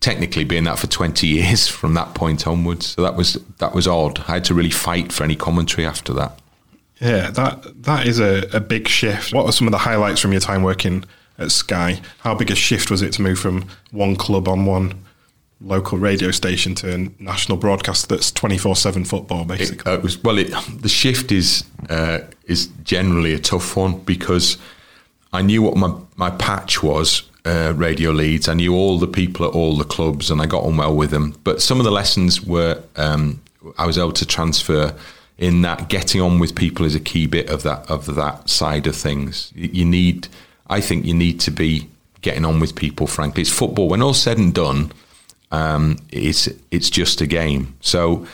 [0.00, 2.86] technically being that for 20 years from that point onwards.
[2.88, 4.18] So that was that was odd.
[4.28, 6.38] I had to really fight for any commentary after that.
[7.00, 9.32] Yeah, that that is a, a big shift.
[9.34, 11.04] What are some of the highlights from your time working
[11.38, 12.00] at Sky?
[12.20, 14.94] How big a shift was it to move from one club on one
[15.60, 19.92] local radio station to a national broadcast that's twenty four seven football, It, basically?
[19.92, 20.38] uh, it was well.
[20.38, 24.58] It, the shift is uh, is generally a tough one because
[25.32, 27.22] I knew what my my patch was.
[27.44, 28.48] Uh, Radio Leeds.
[28.48, 31.10] I knew all the people at all the clubs, and I got on well with
[31.10, 31.34] them.
[31.42, 33.40] But some of the lessons were um,
[33.76, 34.94] I was able to transfer.
[35.38, 38.86] In that, getting on with people is a key bit of that of that side
[38.86, 39.50] of things.
[39.56, 40.28] You need,
[40.68, 41.88] I think, you need to be
[42.20, 43.08] getting on with people.
[43.08, 43.88] Frankly, it's football.
[43.88, 44.92] When all said and done,
[45.50, 47.74] um, it's it's just a game.
[47.80, 48.24] So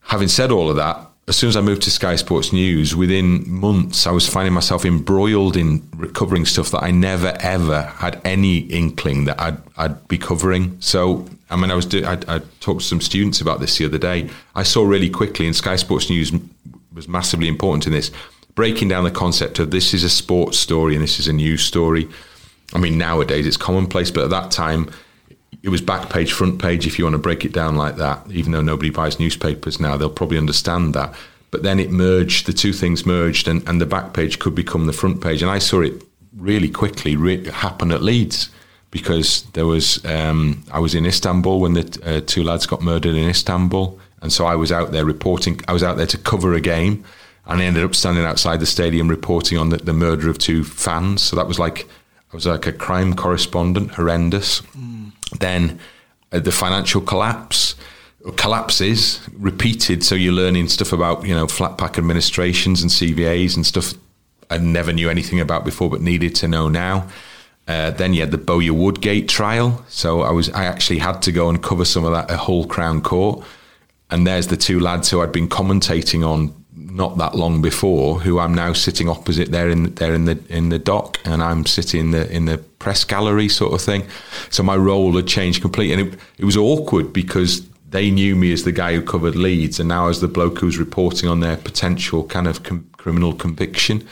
[0.00, 0.98] having said all of that,
[1.32, 4.84] as soon as I moved to Sky Sports News, within months I was finding myself
[4.84, 5.80] embroiled in
[6.12, 10.76] covering stuff that I never ever had any inkling that I'd, I'd be covering.
[10.80, 13.86] So, I mean, I was do- I, I talked to some students about this the
[13.86, 14.28] other day.
[14.54, 16.32] I saw really quickly, and Sky Sports News
[16.92, 18.10] was massively important in this,
[18.54, 21.64] breaking down the concept of this is a sports story and this is a news
[21.64, 22.10] story.
[22.74, 24.90] I mean, nowadays it's commonplace, but at that time
[25.62, 28.28] it was back page, front page, if you want to break it down like that.
[28.30, 31.14] Even though nobody buys newspapers now, they'll probably understand that.
[31.52, 34.86] But then it merged, the two things merged, and, and the back page could become
[34.86, 35.42] the front page.
[35.42, 36.02] And I saw it
[36.36, 38.50] really quickly re- happen at Leeds
[38.90, 43.14] because there was, um, I was in Istanbul when the uh, two lads got murdered
[43.14, 43.98] in Istanbul.
[44.20, 47.04] And so I was out there reporting, I was out there to cover a game.
[47.46, 50.64] And I ended up standing outside the stadium reporting on the, the murder of two
[50.64, 51.22] fans.
[51.22, 51.88] So that was like,
[52.32, 54.62] I was like a crime correspondent, horrendous.
[55.38, 55.78] Then
[56.30, 57.74] uh, the financial collapse
[58.36, 60.04] collapses repeated.
[60.04, 63.94] So you're learning stuff about you know flat pack administrations and CVAs and stuff
[64.50, 67.08] I never knew anything about before, but needed to know now.
[67.66, 69.84] Uh, then you had the Bowyer Woodgate trial.
[69.88, 72.66] So I was I actually had to go and cover some of that at Hull
[72.66, 73.44] Crown Court.
[74.10, 78.38] And there's the two lads who I'd been commentating on not that long before, who
[78.38, 82.00] I'm now sitting opposite there in there in the in the dock, and I'm sitting
[82.00, 84.06] in the in the press gallery sort of thing.
[84.50, 88.52] So my role had changed completely, and it, it was awkward because they knew me
[88.52, 91.56] as the guy who covered Leeds, and now as the bloke who's reporting on their
[91.58, 94.02] potential kind of com- criminal conviction.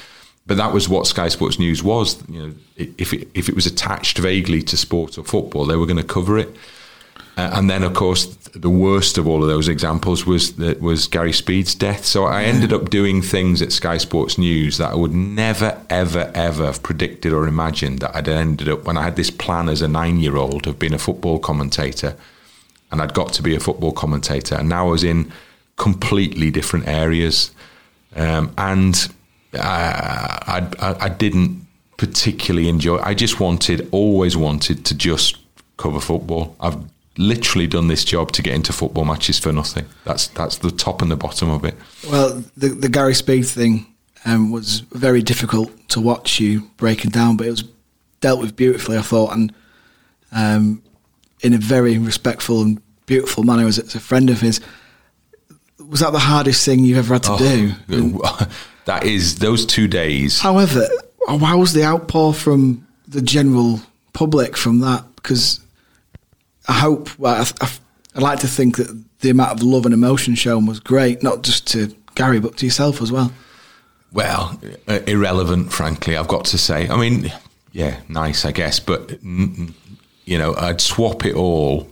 [0.47, 2.23] but that was what Sky Sports News was.
[2.29, 5.87] You know, if it, if it was attached vaguely to sport or football, they were
[5.87, 6.51] going to cover it.
[7.37, 11.07] Uh, and then, of course, the worst of all of those examples was that was
[11.07, 12.05] Gary Speed's death.
[12.05, 16.31] So I ended up doing things at Sky Sports News that I would never, ever,
[16.35, 19.83] ever have predicted or imagined that I'd ended up when I had this plan as
[19.83, 22.17] a nine-year-old of being a football commentator,
[22.91, 25.33] and I'd got to be a football commentator, and now I was in
[25.77, 27.53] completely different areas,
[28.17, 29.09] um, and
[29.55, 31.67] I, I, I didn't
[31.97, 32.99] particularly enjoy.
[32.99, 35.37] I just wanted, always wanted to just
[35.77, 36.57] cover football.
[36.59, 36.77] I've
[37.19, 39.87] literally done this job to get into football matches for nothing.
[40.05, 41.75] That's that's the top and the bottom of it.
[42.09, 43.87] Well, the the Gary Speed thing
[44.25, 47.65] um, was very difficult to watch you breaking down, but it was
[48.21, 49.53] dealt with beautifully, I thought, and
[50.33, 50.83] um,
[51.43, 53.67] in a very respectful and beautiful manner.
[53.67, 54.61] As, as a friend of his,
[55.89, 57.73] was that the hardest thing you've ever had to do?
[57.89, 58.21] And
[58.85, 60.41] that is those two days.
[60.41, 60.87] however,
[61.27, 63.81] how was the outpour from the general
[64.13, 65.05] public from that?
[65.17, 65.61] Because
[66.71, 67.71] I hope, well, I, I,
[68.15, 71.43] I'd like to think that the amount of love and emotion shown was great, not
[71.43, 73.33] just to Gary, but to yourself as well.
[74.13, 76.17] Well, uh, irrelevant, frankly.
[76.17, 76.89] I've got to say.
[76.89, 77.33] I mean,
[77.73, 81.89] yeah, nice, I guess, but you know, I'd swap it all.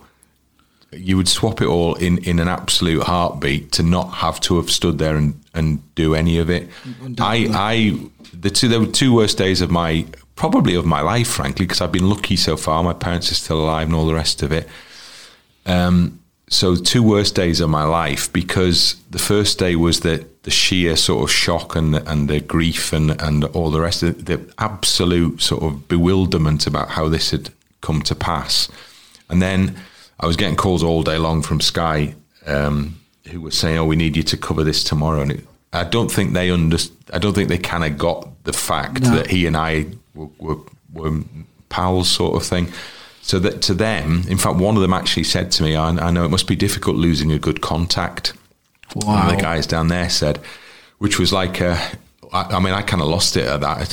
[0.92, 4.70] You would swap it all in, in an absolute heartbeat to not have to have
[4.70, 6.68] stood there and, and do any of it.
[7.18, 8.00] I I
[8.32, 10.06] the two were two worst days of my
[10.38, 12.82] probably of my life, frankly, because I've been lucky so far.
[12.82, 14.68] My parents are still alive and all the rest of it.
[15.66, 20.50] Um, so two worst days of my life because the first day was the the
[20.50, 24.08] sheer sort of shock and the, and the grief and and all the rest of
[24.10, 27.50] it, the absolute sort of bewilderment about how this had
[27.82, 28.68] come to pass,
[29.28, 29.76] and then
[30.20, 32.14] I was getting calls all day long from Sky
[32.46, 32.98] um,
[33.30, 36.10] who were saying, "Oh, we need you to cover this tomorrow," and it, I don't
[36.10, 39.10] think they underst- I don't think they kind of got the fact No.
[39.16, 39.86] that he and I
[40.18, 40.62] were, were,
[40.92, 41.20] were
[41.68, 42.72] pals, sort of thing.
[43.22, 46.10] So that to them, in fact, one of them actually said to me, I, I
[46.10, 48.32] know it must be difficult losing a good contact.
[48.94, 50.38] One of the guys down there said,
[50.96, 51.78] which was like, a,
[52.32, 53.92] I, I mean, I kind of lost it at that.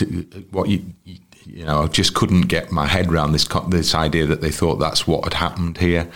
[0.52, 4.26] What you, you, you know, I just couldn't get my head around this this idea
[4.26, 6.10] that they thought that's what had happened here.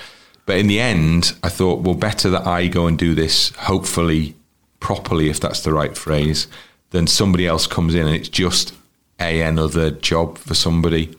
[0.46, 4.36] But in the end, I thought, well, better that I go and do this, hopefully
[4.80, 6.48] properly, if that's the right phrase,
[6.92, 8.74] than somebody else comes in and it's just
[9.20, 11.16] a another job for somebody.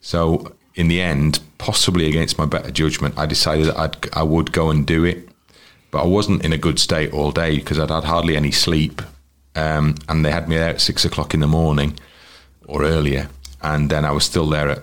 [0.00, 4.52] So in the end, possibly against my better judgment, I decided that I'd, I would
[4.52, 5.28] go and do it.
[5.90, 9.02] But I wasn't in a good state all day because I'd had hardly any sleep.
[9.56, 11.98] Um, and they had me there at six o'clock in the morning
[12.66, 13.28] or earlier.
[13.62, 14.82] And then I was still there at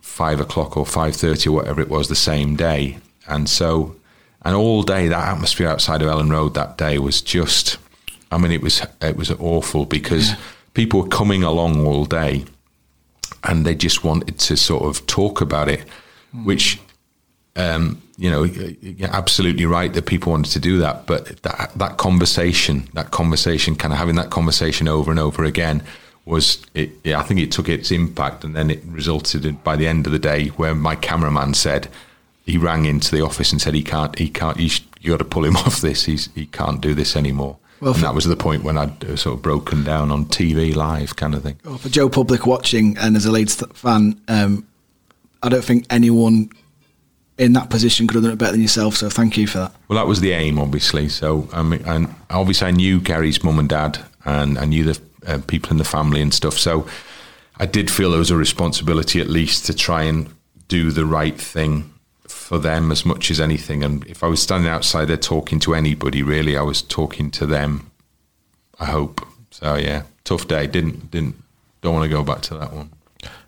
[0.00, 2.98] five o'clock or five thirty or whatever it was the same day.
[3.28, 3.96] And so,
[4.42, 7.76] and all day that atmosphere outside of Elland Road that day was just,
[8.30, 10.32] I mean, it was it was awful because
[10.76, 12.44] people were coming along all day,
[13.42, 15.84] and they just wanted to sort of talk about it,
[16.44, 16.80] which.
[17.58, 21.96] Um, you know, you're absolutely right that people wanted to do that, but that that
[21.96, 25.82] conversation, that conversation, kind of having that conversation over and over again,
[26.26, 29.76] was it, yeah, I think it took its impact, and then it resulted in by
[29.76, 31.88] the end of the day where my cameraman said
[32.44, 35.44] he rang into the office and said he can't, he can't, you got to pull
[35.46, 36.04] him off this.
[36.04, 37.56] He's he can't do this anymore.
[37.80, 40.74] Well, and that was the point when I'd uh, sort of broken down on TV
[40.74, 41.58] live, kind of thing.
[41.64, 44.66] Well, for Joe Public watching and as a Leeds fan, um,
[45.42, 46.50] I don't think anyone
[47.38, 48.96] in that position could have done it better than yourself.
[48.96, 49.74] So thank you for that.
[49.88, 51.08] Well, that was the aim, obviously.
[51.08, 55.00] So, I mean, and obviously, I knew Gary's mum and dad, and I knew the
[55.26, 56.58] uh, people in the family and stuff.
[56.58, 56.86] So,
[57.58, 60.28] I did feel there was a responsibility, at least, to try and
[60.68, 61.92] do the right thing
[62.46, 63.82] for them as much as anything.
[63.82, 67.44] And if I was standing outside there talking to anybody, really, I was talking to
[67.44, 67.90] them.
[68.78, 69.26] I hope.
[69.50, 70.68] So, yeah, tough day.
[70.68, 71.34] Didn't didn't
[71.82, 72.90] don't want to go back to that one.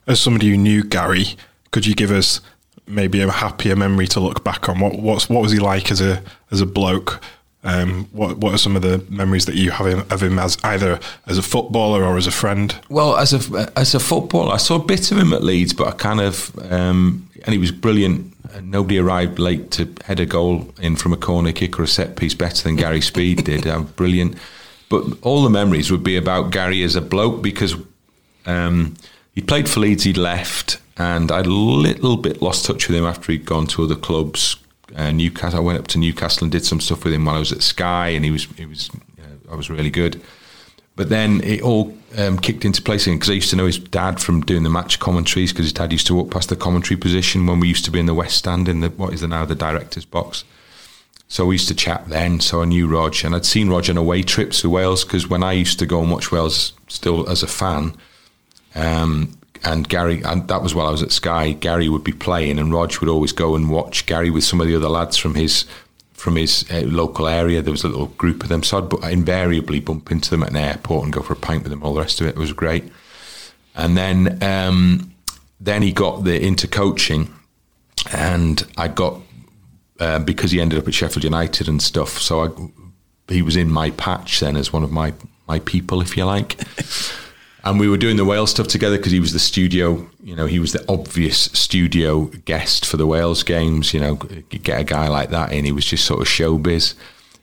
[0.09, 1.37] As somebody who knew Gary,
[1.71, 2.41] could you give us
[2.89, 4.81] maybe a happier memory to look back on?
[4.81, 6.21] What what's what was he like as a
[6.51, 7.21] as a bloke?
[7.63, 10.99] Um, what what are some of the memories that you have of him as either
[11.27, 12.75] as a footballer or as a friend?
[12.89, 15.87] Well, as a as a footballer, I saw a bit of him at Leeds, but
[15.87, 18.35] I kind of um, and he was brilliant.
[18.55, 21.87] Uh, Nobody arrived late to head a goal in from a corner kick or a
[21.89, 23.67] set piece better than Gary Speed did.
[23.67, 24.37] Uh, brilliant.
[24.89, 27.75] But all the memories would be about Gary as a bloke because
[28.47, 28.95] um,
[29.35, 33.05] he played for Leeds, he'd left, and I'd a little bit lost touch with him
[33.05, 34.57] after he'd gone to other clubs.
[34.97, 37.39] Uh, Newcastle, I went up to Newcastle and did some stuff with him while I
[37.41, 40.21] was at Sky, and he was he was uh, I was really good.
[40.99, 43.79] But then it all um, kicked into place again because I used to know his
[43.79, 46.99] dad from doing the match commentaries because his dad used to walk past the commentary
[46.99, 49.29] position when we used to be in the West Stand in the what is the
[49.29, 50.43] now the director's box.
[51.29, 52.41] So we used to chat then.
[52.41, 55.45] So I knew Rog, and I'd seen Rog on away trips to Wales because when
[55.45, 57.97] I used to go and watch Wales, still as a fan,
[58.75, 61.53] um, and Gary, and that was while I was at Sky.
[61.53, 64.67] Gary would be playing, and Rog would always go and watch Gary with some of
[64.67, 65.65] the other lads from his
[66.19, 67.63] from his uh, local area.
[67.63, 70.57] There was a little group of them, so I'd invariably bump into them at an
[70.57, 71.83] airport and go for a pint with them.
[71.83, 72.85] All the rest of it, it was great.
[73.75, 75.15] And then um,
[75.61, 77.33] then he got the into coaching,
[78.13, 79.21] and I got
[80.01, 82.19] uh, because he ended up at Sheffield United and stuff.
[82.19, 85.15] So I, he was in my patch then as one of my
[85.47, 86.59] my people, if you like.
[87.69, 90.09] And we were doing the Wales stuff together because he was the studio.
[90.25, 93.93] You know, he was the obvious studio guest for the Wales games.
[93.93, 96.95] You know, get a guy like that in, he was just sort of showbiz.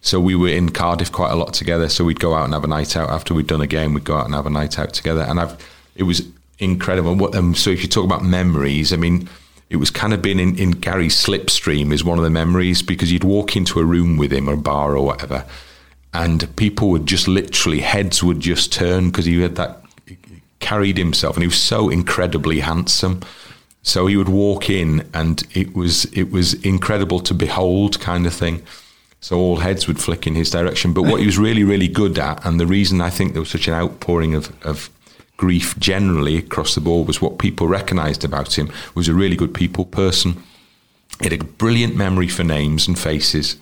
[0.01, 1.89] So we were in Cardiff quite a lot together.
[1.89, 3.93] So we'd go out and have a night out after we'd done a game.
[3.93, 5.57] We'd go out and have a night out together, and I've
[5.95, 7.13] it was incredible.
[7.15, 9.29] What, um, so if you talk about memories, I mean,
[9.69, 13.11] it was kind of being in, in Gary's slipstream is one of the memories because
[13.11, 15.45] you'd walk into a room with him or a bar or whatever,
[16.15, 19.84] and people would just literally heads would just turn because he had that
[20.65, 23.21] carried himself and he was so incredibly handsome.
[23.83, 28.33] So he would walk in and it was it was incredible to behold, kind of
[28.33, 28.63] thing.
[29.21, 30.93] So all heads would flick in his direction.
[30.93, 33.49] But what he was really, really good at, and the reason I think there was
[33.49, 34.89] such an outpouring of, of
[35.37, 39.53] grief generally across the board was what people recognised about him was a really good
[39.53, 40.41] people person.
[41.19, 43.57] He had a brilliant memory for names and faces,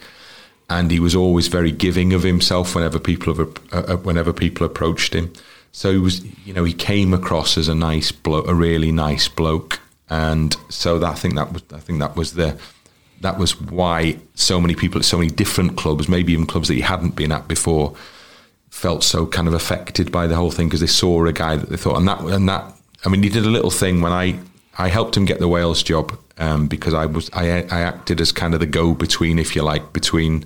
[0.70, 5.14] and he was always very giving of himself whenever people have, uh, whenever people approached
[5.14, 5.32] him.
[5.76, 9.28] So he was, you know, he came across as a nice bloke, a really nice
[9.28, 12.58] bloke, and so that, I think that was, I think that was the,
[13.22, 16.76] that was why so many people at so many different clubs, maybe even clubs that
[16.76, 17.96] he hadn't been at before,
[18.70, 21.70] felt so kind of affected by the whole thing because they saw a guy that
[21.70, 22.72] they thought, and that, and that,
[23.04, 24.40] I mean, he did a little thing when I,
[24.78, 28.32] I helped him get the Wales job um, because I was, I, I acted as
[28.32, 30.46] kind of the go between, if you like, between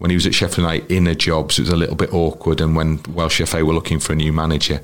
[0.00, 2.12] when he was at Sheffield United in a job, so it was a little bit
[2.12, 4.80] awkward, and when Welsh FA were looking for a new manager.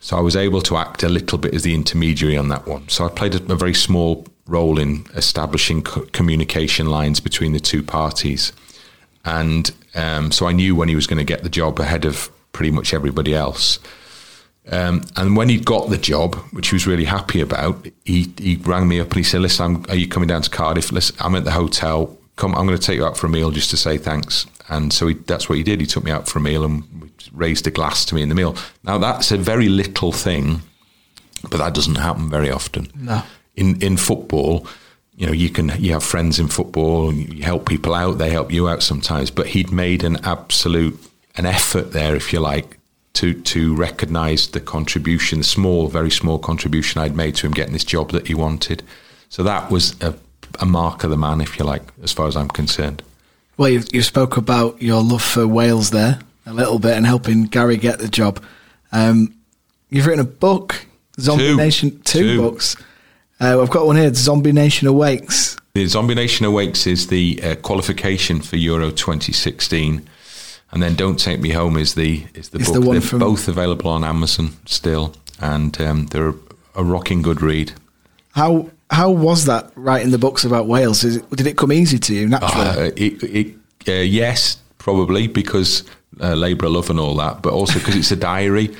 [0.00, 2.88] So I was able to act a little bit as the intermediary on that one.
[2.88, 7.60] So I played a, a very small role in establishing co- communication lines between the
[7.60, 8.54] two parties.
[9.22, 12.30] And um, so I knew when he was going to get the job ahead of
[12.52, 13.78] pretty much everybody else.
[14.70, 18.56] Um, and when he got the job, which he was really happy about, he, he
[18.56, 20.90] rang me up and he said, "Listen, I'm, are you coming down to Cardiff?
[20.90, 22.17] Listen, I'm at the hotel.
[22.38, 24.92] Come, I'm going to take you out for a meal just to say thanks." And
[24.92, 25.80] so he, that's what he did.
[25.80, 28.34] He took me out for a meal and raised a glass to me in the
[28.34, 28.56] meal.
[28.84, 30.62] Now that's a very little thing,
[31.42, 32.90] but that doesn't happen very often.
[32.94, 33.22] No.
[33.56, 34.66] In in football,
[35.16, 38.52] you know, you can you have friends in football, you help people out, they help
[38.52, 39.30] you out sometimes.
[39.30, 40.98] But he'd made an absolute
[41.36, 42.78] an effort there, if you like,
[43.14, 47.72] to to recognise the contribution, the small, very small contribution I'd made to him getting
[47.72, 48.82] this job that he wanted.
[49.28, 50.14] So that was a,
[50.60, 53.02] a mark of the man, if you like, as far as I'm concerned.
[53.56, 57.44] Well, you, you spoke about your love for Wales there a little bit and helping
[57.44, 58.42] Gary get the job.
[58.90, 59.34] Um,
[59.90, 60.86] you've written a book,
[61.20, 61.56] Zombie Two.
[61.56, 62.40] Nation, two, Two.
[62.40, 62.76] books.
[63.40, 65.56] Uh, I've got one here, Zombie Nation Awakes.
[65.74, 70.08] The Zombie Nation Awakes is the uh, qualification for Euro 2016,
[70.72, 72.74] and then Don't Take Me Home is the is the book.
[72.74, 76.34] the one they're both available on Amazon still, and um, they're a,
[76.76, 77.72] a rocking good read.
[78.32, 81.04] How how was that writing the books about Wales?
[81.04, 82.68] Is it, did it come easy to you naturally?
[82.68, 83.54] Uh, it, it,
[83.86, 85.84] uh, yes, probably because
[86.20, 88.74] uh, labour love and all that, but also because it's a diary,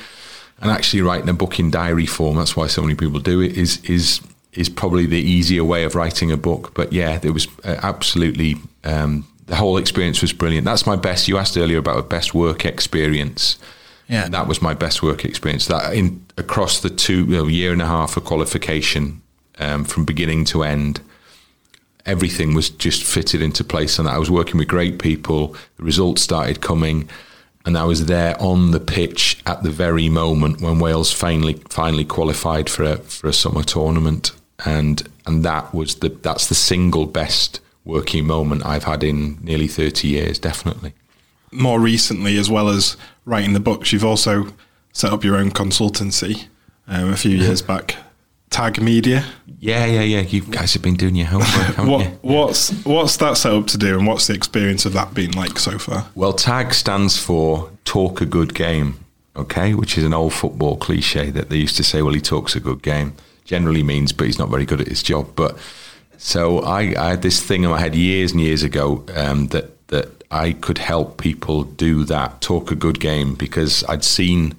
[0.61, 2.37] and actually writing a book in diary form.
[2.37, 3.57] That's why so many people do it.
[3.57, 4.21] Is is
[4.53, 6.73] is probably the easier way of writing a book.
[6.75, 10.65] But yeah, it was uh, absolutely um, the whole experience was brilliant.
[10.65, 11.27] That's my best.
[11.27, 13.59] You asked earlier about a best work experience.
[14.09, 14.27] Yeah.
[14.29, 15.67] that was my best work experience.
[15.67, 19.21] That in across the two you know, year and a half of qualification,
[19.59, 21.01] um, from beginning to end,
[22.07, 23.99] everything was just fitted into place.
[23.99, 25.57] And I was working with great people.
[25.77, 27.09] The results started coming,
[27.65, 32.05] and I was there on the pitch at the very moment when Wales finally finally
[32.05, 34.33] qualified for a for a summer tournament.
[34.65, 39.69] And and that was the that's the single best working moment I've had in nearly
[39.69, 40.93] thirty years, definitely.
[41.53, 44.53] more recently, as well as writing the books, you've also
[44.93, 46.47] set up your own consultancy
[46.87, 47.97] um, a few years back.
[48.51, 49.25] Tag Media.
[49.61, 50.21] Yeah, yeah, yeah.
[50.21, 52.19] You guys have been doing your homework, haven't What, you?
[52.23, 55.59] what's what's that set up to do, and what's the experience of that been like
[55.59, 56.07] so far?
[56.15, 59.05] Well, TAG stands for Talk a Good Game,
[59.37, 62.55] okay, which is an old football cliche that they used to say, well, he talks
[62.57, 63.15] a good game.
[63.45, 65.31] Generally means, but he's not very good at his job.
[65.35, 65.57] But
[66.19, 69.89] so I, I had this thing in my head years and years ago um, that,
[69.89, 74.55] that I could help people do that, talk a good game, because I'd seen,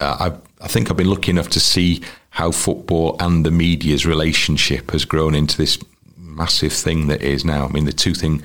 [0.00, 2.02] uh, I, I think I've been lucky enough to see
[2.36, 5.78] how football and the media's relationship has grown into this
[6.18, 7.64] massive thing that is now.
[7.64, 8.42] I mean, the two thing,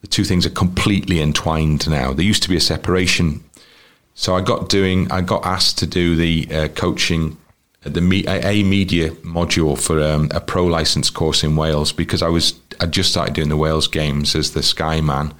[0.00, 2.12] the two things are completely entwined now.
[2.12, 3.44] There used to be a separation.
[4.16, 7.36] So I got doing, I got asked to do the uh, coaching,
[7.86, 12.22] uh, the me, a, media module for um, a pro license course in Wales because
[12.22, 15.32] I was, I just started doing the Wales games as the Sky man.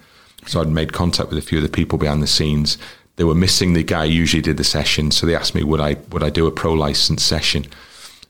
[0.47, 2.79] So I'd made contact with a few of the people behind the scenes.
[3.17, 5.81] They were missing the guy who usually did the session, so they asked me would
[5.81, 7.67] I would I do a pro license session.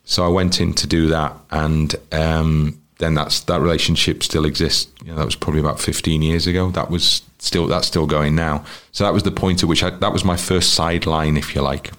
[0.08, 4.90] So I went in to do that, and um, then that's that relationship still exists.
[5.04, 6.70] You know, that was probably about 15 years ago.
[6.70, 8.64] That was still that's still going now.
[8.92, 11.60] So that was the point at which I, that was my first sideline, if you
[11.60, 11.90] like,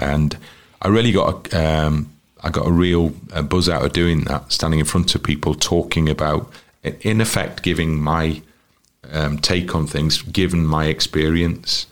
[0.00, 0.36] and
[0.82, 4.50] I really got a, um, I got a real uh, buzz out of doing that,
[4.50, 6.50] standing in front of people, talking about,
[6.82, 8.42] in effect, giving my
[9.12, 11.86] um, take on things, given my experience,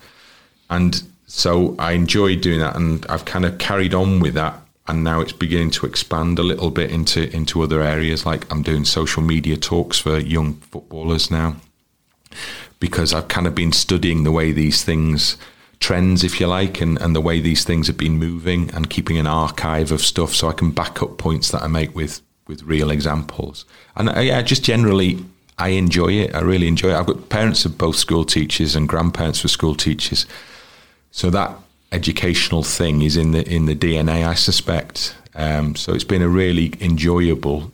[0.69, 5.03] and so I enjoyed doing that, and I've kind of carried on with that and
[5.03, 8.27] now it's beginning to expand a little bit into into other areas.
[8.27, 11.57] Like I'm doing social media talks for young footballers now
[12.81, 15.39] because I've kind of been studying the way these things
[15.81, 19.19] trends, if you like, and, and the way these things have been moving and keeping
[19.19, 22.63] an archive of stuff so I can back up points that I make with with
[22.63, 23.65] real examples.
[23.97, 25.25] And I, yeah, just generally
[25.59, 26.35] I enjoy it.
[26.35, 26.95] I really enjoy it.
[26.95, 30.27] I've got parents of both school teachers and grandparents for school teachers.
[31.11, 31.57] So that
[31.95, 35.15] educational thing is in the in the DNA, I suspect.
[35.35, 37.71] Um, so it's been a really enjoyable.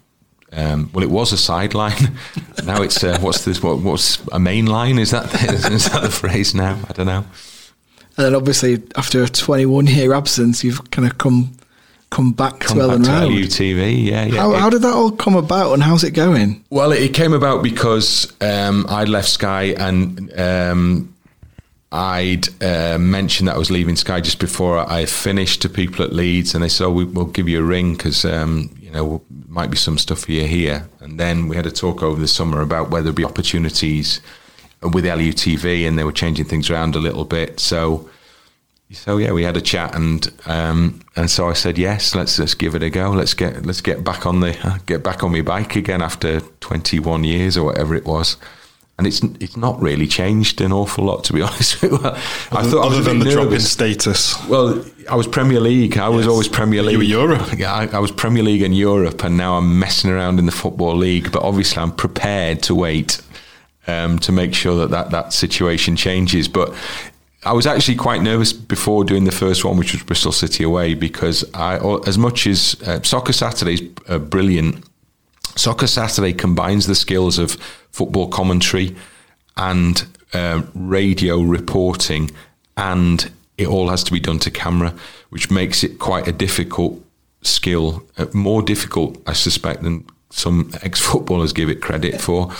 [0.52, 2.16] Um, well, it was a sideline.
[2.64, 3.62] now it's uh, what's this?
[3.62, 4.98] What, what's a main line?
[4.98, 5.24] Is that
[5.72, 6.78] is that the phrase now?
[6.88, 7.24] I don't know.
[8.16, 11.52] And then obviously after a 21 year absence, you've kind of come
[12.10, 13.30] come back Come to Elland Road.
[13.30, 14.40] LUTV, yeah, yeah.
[14.40, 16.64] How, It- how did that all come about and how's it going?
[16.68, 21.14] Well, it came about because um, I'd left Sky and um,
[21.92, 26.12] I'd uh, mentioned that I was leaving Sky just before I finished to people at
[26.12, 29.22] Leeds, and they said, oh, we, "We'll give you a ring because um, you know
[29.48, 32.28] might be some stuff for you here." And then we had a talk over the
[32.28, 34.20] summer about whether there'd be opportunities
[34.82, 37.58] with LUTV, and they were changing things around a little bit.
[37.58, 38.08] So,
[38.92, 42.54] so yeah, we had a chat, and um, and so I said, "Yes, let's let's
[42.54, 43.10] give it a go.
[43.10, 47.24] Let's get let's get back on the get back on my bike again after 21
[47.24, 48.36] years or whatever it was."
[49.00, 51.82] And it's it's not really changed an awful lot, to be honest.
[51.82, 51.98] you.
[52.02, 54.36] I thought other a than the drop in status.
[54.46, 55.96] Well, I was Premier League.
[55.96, 56.98] I was always Premier You League.
[56.98, 57.48] were Europe.
[57.58, 60.52] Yeah, I, I was Premier League and Europe, and now I'm messing around in the
[60.52, 61.32] Football League.
[61.32, 63.22] But obviously, I'm prepared to wait
[63.86, 66.46] um, to make sure that, that that situation changes.
[66.46, 66.74] But
[67.42, 70.92] I was actually quite nervous before doing the first one, which was Bristol City away,
[70.92, 74.84] because I, as much as uh, Soccer Saturday's uh, brilliant,
[75.56, 77.52] Soccer Saturday combines the skills of
[77.90, 78.96] football commentary
[79.56, 82.30] and uh, radio reporting,
[82.76, 84.94] and it all has to be done to camera,
[85.30, 87.02] which makes it quite a difficult
[87.42, 92.52] skill, uh, more difficult, I suspect, than some ex-footballers give it credit for.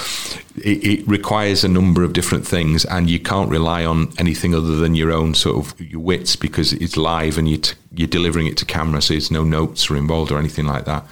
[0.57, 4.77] It, it requires a number of different things, and you can't rely on anything other
[4.77, 8.49] than your own sort of your wits because it's live and you t- you're delivering
[8.49, 11.07] it to camera, so there's no notes are involved or anything like that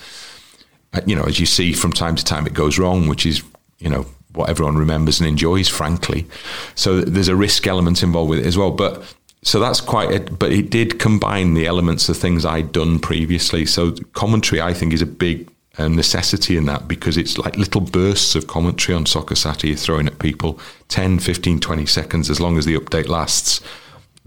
[1.07, 3.43] you know, as you see from time to time, it goes wrong, which is,
[3.79, 6.27] you know, what everyone remembers and enjoys, frankly.
[6.75, 8.71] So there's a risk element involved with it as well.
[8.71, 10.39] But so that's quite it.
[10.39, 13.67] But it did combine the elements of things I'd done previously.
[13.67, 17.81] So commentary, I think, is a big um, necessity in that because it's like little
[17.81, 19.35] bursts of commentary on Soccer
[19.67, 20.59] you're throwing at people
[20.89, 23.61] 10, 15, 20 seconds as long as the update lasts.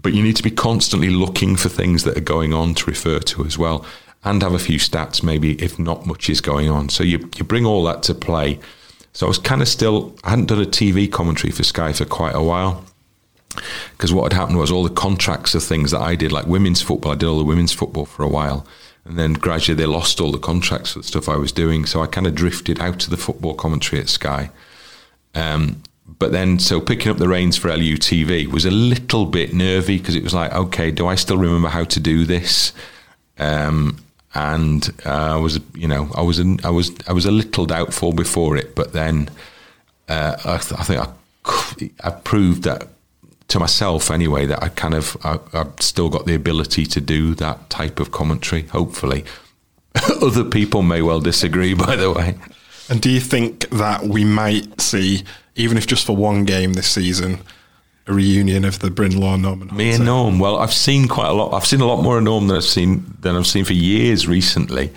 [0.00, 3.20] But you need to be constantly looking for things that are going on to refer
[3.20, 3.84] to as well
[4.24, 6.88] and have a few stats, maybe if not much is going on.
[6.88, 8.60] So you, you bring all that to play.
[9.12, 12.04] So I was kind of still, I hadn't done a TV commentary for Sky for
[12.04, 12.84] quite a while.
[13.92, 16.80] Because what had happened was all the contracts of things that I did, like women's
[16.80, 18.66] football, I did all the women's football for a while.
[19.04, 21.84] And then gradually they lost all the contracts for the stuff I was doing.
[21.84, 24.50] So I kind of drifted out of the football commentary at Sky.
[25.34, 25.82] Um,
[26.18, 30.14] but then, so picking up the reins for LUTV was a little bit nervy because
[30.14, 32.72] it was like, okay, do I still remember how to do this?
[33.38, 33.98] Um,
[34.34, 38.12] and uh, I was, you know, I was, I was, I was a little doubtful
[38.12, 39.28] before it, but then
[40.08, 42.88] uh, I, th- I think I, I proved that
[43.48, 47.34] to myself anyway that I kind of, I, I've still got the ability to do
[47.34, 48.62] that type of commentary.
[48.68, 49.24] Hopefully,
[50.22, 51.74] other people may well disagree.
[51.74, 52.36] By the way.
[52.88, 55.24] And do you think that we might see,
[55.54, 57.40] even if just for one game this season,
[58.06, 59.74] a reunion of the Bryn Law Norman?
[59.74, 60.38] Me and Norm.
[60.38, 61.52] Well, I've seen quite a lot.
[61.52, 64.26] I've seen a lot more of Norm than I've seen than I've seen for years
[64.26, 64.92] recently,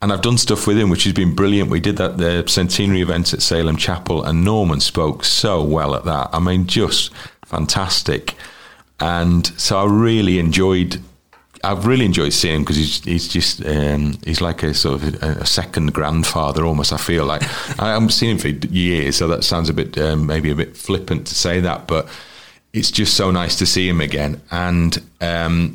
[0.00, 1.70] and I've done stuff with him, which has been brilliant.
[1.70, 6.04] We did that the centenary event at Salem Chapel, and Norman spoke so well at
[6.04, 6.30] that.
[6.32, 7.12] I mean, just
[7.44, 8.34] fantastic.
[9.00, 11.02] And so I really enjoyed
[11.64, 15.22] I've really enjoyed seeing him because he's he's just um, he's like a sort of
[15.22, 16.92] a, a second grandfather almost.
[16.92, 17.42] I feel like
[17.80, 20.76] I haven't seen him for years, so that sounds a bit um, maybe a bit
[20.76, 22.08] flippant to say that, but
[22.72, 24.40] it's just so nice to see him again.
[24.50, 25.74] And um,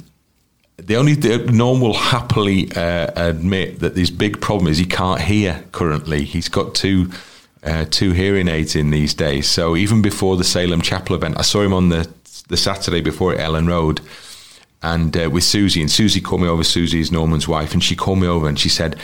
[0.78, 5.22] the only the, Norm will happily uh, admit that his big problem is he can't
[5.22, 6.24] hear currently.
[6.24, 7.12] He's got two
[7.64, 9.50] uh, two hearing aids in these days.
[9.50, 12.10] So even before the Salem Chapel event, I saw him on the
[12.48, 14.02] the Saturday before at Elland Road.
[14.84, 16.63] And uh, with Susie, and Susie called me over.
[16.63, 18.95] Susie is Norman's wife, and she called me over and she said,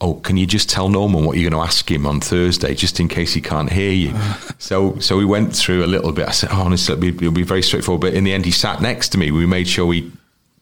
[0.00, 2.98] "Oh, can you just tell Norman what you're going to ask him on Thursday, just
[2.98, 4.14] in case he can't hear you?"
[4.58, 6.26] so, so we went through a little bit.
[6.26, 8.50] I said, oh, "Honestly, it'll be, it'll be very straightforward." But in the end, he
[8.50, 9.30] sat next to me.
[9.30, 10.10] We made sure we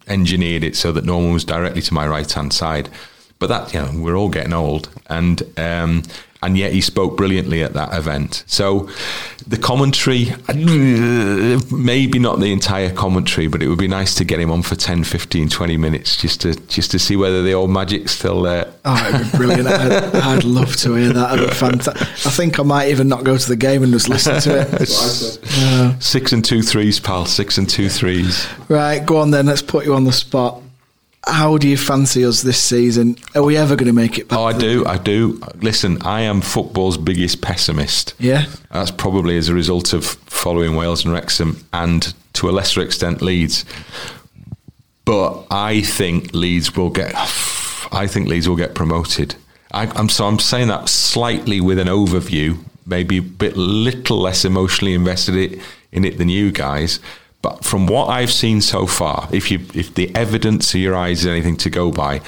[0.06, 2.90] engineered it so that Norman was directly to my right hand side.
[3.38, 6.02] But that, you know, we're all getting old, and um,
[6.43, 8.45] and yet he spoke brilliantly at that event.
[8.47, 8.89] So
[9.47, 14.51] the commentary, maybe not the entire commentary, but it would be nice to get him
[14.51, 18.12] on for 10, 15, 20 minutes just to just to see whether the old magic's
[18.12, 18.72] still there.
[18.84, 19.66] Oh, it'd be brilliant.
[19.68, 21.34] I'd, I'd love to hear that.
[21.39, 22.03] It'd be fantastic.
[22.03, 24.70] I think I might even not go to the game and just listen to it.
[24.70, 25.61] That's what I said.
[25.61, 25.99] Yeah.
[25.99, 27.26] Six and two threes, pal.
[27.26, 28.47] Six and two threes.
[28.68, 29.47] Right, go on then.
[29.47, 30.62] Let's put you on the spot.
[31.28, 33.16] How do you fancy us this season?
[33.34, 34.38] Are we ever going to make it back?
[34.38, 34.84] Oh, I do.
[34.86, 35.40] I do.
[35.56, 38.14] Listen, I am football's biggest pessimist.
[38.18, 38.46] Yeah.
[38.72, 43.20] That's probably as a result of following Wales and Wrexham and to a lesser extent
[43.20, 43.66] Leeds.
[45.04, 47.12] But I think Leeds will get.
[47.92, 49.34] I think Leeds will get promoted.
[49.72, 54.44] I, I'm so I'm saying that slightly with an overview, maybe a bit little less
[54.44, 55.60] emotionally invested
[55.92, 57.00] in it than you guys.
[57.41, 61.20] But from what I've seen so far, if you if the evidence of your eyes
[61.20, 62.20] is anything to go by,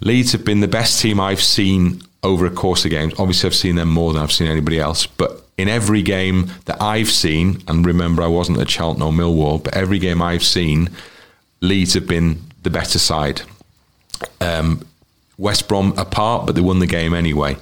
[0.00, 3.14] Leeds have been the best team I've seen over a course of games.
[3.18, 5.06] Obviously, I've seen them more than I've seen anybody else.
[5.06, 9.62] But in every game that I've seen, and remember, I wasn't at Charlton or Millwall,
[9.62, 10.90] but every game I've seen,
[11.60, 13.42] Leeds have been the better side.
[14.40, 14.86] Um,
[15.38, 17.56] West Brom apart, but they won the game anyway.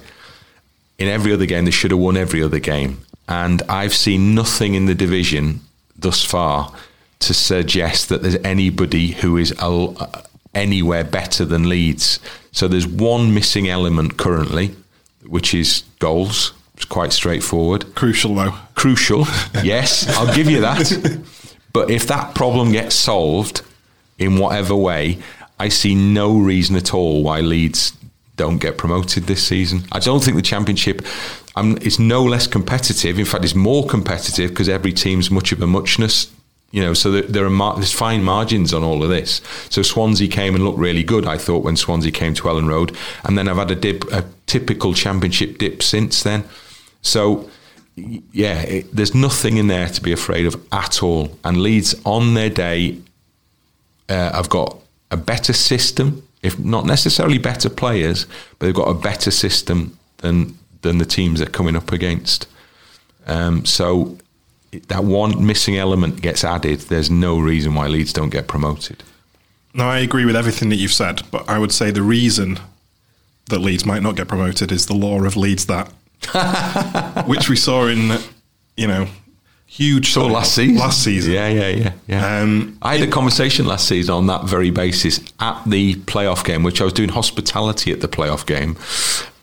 [0.97, 3.01] In every other game, they should have won every other game.
[3.29, 5.61] And I've seen nothing in the division
[6.01, 6.73] thus far
[7.19, 10.21] to suggest that there's anybody who is a, uh,
[10.53, 12.19] anywhere better than Leeds.
[12.51, 14.75] So there's one missing element currently,
[15.25, 16.53] which is goals.
[16.75, 17.93] It's quite straightforward.
[17.95, 18.55] Crucial though.
[18.75, 19.25] Crucial,
[19.63, 21.21] yes, I'll give you that.
[21.73, 23.61] But if that problem gets solved
[24.17, 25.19] in whatever way,
[25.59, 27.93] I see no reason at all why Leeds
[28.37, 29.83] don't get promoted this season.
[29.91, 31.05] I don't think the championship
[31.81, 33.19] is no less competitive.
[33.19, 36.31] In fact, it's more competitive because every team's much of a muchness.
[36.71, 39.41] You know, so there, there are mar- there's fine margins on all of this.
[39.69, 41.25] So Swansea came and looked really good.
[41.25, 44.23] I thought when Swansea came to Elland Road, and then I've had a dip, a
[44.45, 46.43] typical championship dip since then.
[47.01, 47.49] So
[48.31, 51.37] yeah, it, there's nothing in there to be afraid of at all.
[51.43, 52.99] And Leeds on their day
[54.07, 54.77] uh, have got
[55.11, 58.25] a better system, if not necessarily better players,
[58.57, 62.47] but they've got a better system than than the teams they're coming up against.
[63.27, 64.17] Um, so
[64.87, 66.79] that one missing element gets added.
[66.81, 69.03] There's no reason why Leeds don't get promoted.
[69.73, 72.59] No, I agree with everything that you've said, but I would say the reason
[73.49, 75.91] that Leeds might not get promoted is the law of Leeds that,
[77.27, 78.17] which we saw in,
[78.77, 79.07] you know,
[79.67, 80.11] huge.
[80.11, 81.33] So last season, Last season.
[81.33, 82.39] yeah, yeah, yeah, yeah.
[82.41, 86.63] Um, I had a conversation last season on that very basis at the playoff game,
[86.63, 88.75] which I was doing hospitality at the playoff game.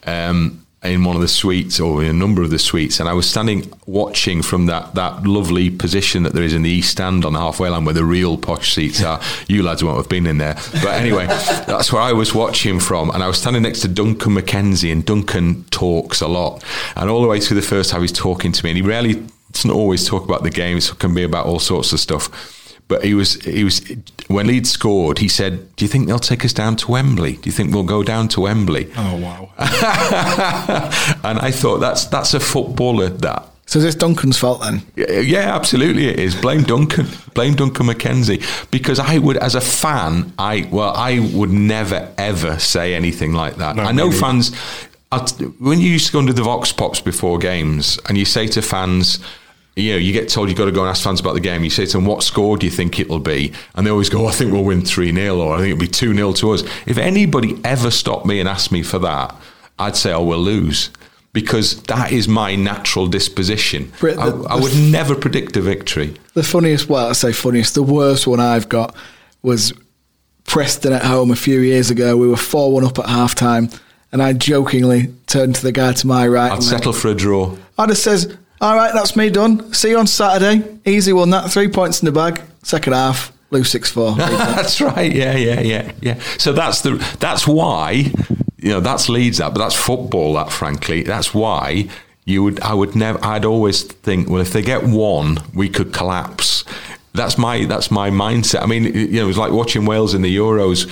[0.05, 3.13] Um, in one of the suites or in a number of the suites and I
[3.13, 7.25] was standing watching from that that lovely position that there is in the east stand
[7.25, 9.19] on the halfway line where the real posh seats are.
[9.47, 10.55] You lads won't have been in there.
[10.83, 11.25] But anyway
[11.67, 15.03] that's where I was watching from and I was standing next to Duncan McKenzie and
[15.05, 16.63] Duncan talks a lot.
[16.95, 19.25] And all the way through the first half he's talking to me and he rarely
[19.51, 22.56] doesn't always talk about the game; it can be about all sorts of stuff
[22.87, 23.81] but he was he was
[24.27, 27.49] when Leeds scored he said do you think they'll take us down to Wembley do
[27.49, 29.49] you think we'll go down to Wembley oh wow!
[31.23, 33.43] and I thought that's that's a footballer that.
[33.65, 34.81] So is this Duncan's fault then?
[34.95, 36.33] Yeah, absolutely it is.
[36.35, 37.07] Blame Duncan.
[37.33, 38.41] Blame Duncan McKenzie.
[38.71, 43.57] Because I would, as a fan, I well, I would never ever say anything like
[43.57, 43.75] that.
[43.75, 44.51] No, I know fans.
[45.25, 48.47] T- When you used to go into the Vox Pops before games, and you say
[48.47, 49.19] to fans,
[49.77, 51.63] you know, you get told you've got to go and ask fans about the game.
[51.63, 53.53] You say to them, what score do you think it'll be?
[53.75, 55.87] And they always go, I think we'll win 3 0, or I think it'll be
[55.87, 56.63] 2 0 to us.
[56.87, 59.35] If anybody ever stopped me and asked me for that,
[59.77, 60.89] I'd say, oh, we'll lose.
[61.33, 63.91] Because that is my natural disposition.
[63.99, 66.15] Brit- I, the- I would never predict a victory.
[66.33, 68.95] The funniest, well, I say funniest, the worst one I've got
[69.43, 69.73] was
[70.47, 72.17] Preston at home a few years ago.
[72.17, 73.69] We were 4 1 up at half time,
[74.11, 76.49] and I jokingly turned to the guy to my right.
[76.51, 77.55] I'd and settle for a draw.
[77.77, 79.71] I just says, All right, that's me done.
[79.73, 80.79] See you on Saturday.
[80.85, 81.51] Easy one, that.
[81.51, 82.41] Three points in the bag.
[82.63, 83.31] Second half.
[83.49, 84.15] Lose six four.
[84.15, 85.13] that's right.
[85.13, 86.19] Yeah, yeah, yeah, yeah.
[86.37, 88.11] So that's the that's why
[88.57, 90.33] you know that's Leeds that, but that's football.
[90.33, 91.87] That frankly, that's why
[92.25, 92.59] you would.
[92.61, 93.23] I would never.
[93.23, 96.65] I'd always think, well, if they get one, we could collapse.
[97.13, 98.63] That's my that's my mindset.
[98.63, 100.89] I mean, you know, it was like watching Wales in the Euros.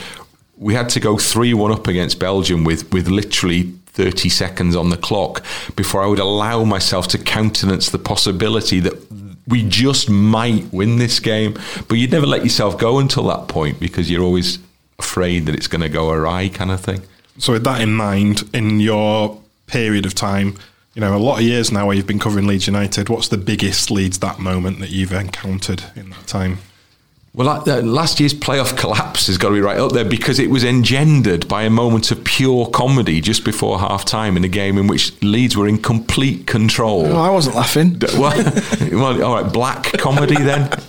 [0.57, 4.89] We had to go three one up against Belgium with with literally 30 seconds on
[4.89, 5.43] the clock
[5.75, 8.93] before I would allow myself to countenance the possibility that
[9.47, 11.57] we just might win this game.
[11.87, 14.59] But you'd never let yourself go until that point because you're always
[14.99, 17.01] afraid that it's going to go awry, kind of thing.
[17.37, 20.55] So, with that in mind, in your period of time,
[20.93, 23.37] you know, a lot of years now where you've been covering Leeds United, what's the
[23.37, 26.59] biggest Leeds that moment that you've encountered in that time?
[27.35, 30.49] Well, uh, last year's playoff collapse has got to be right up there because it
[30.49, 34.77] was engendered by a moment of pure comedy just before half time in a game
[34.77, 37.03] in which Leeds were in complete control.
[37.03, 37.99] No, I wasn't laughing.
[38.17, 38.53] Well,
[38.93, 40.69] well all right, black comedy then.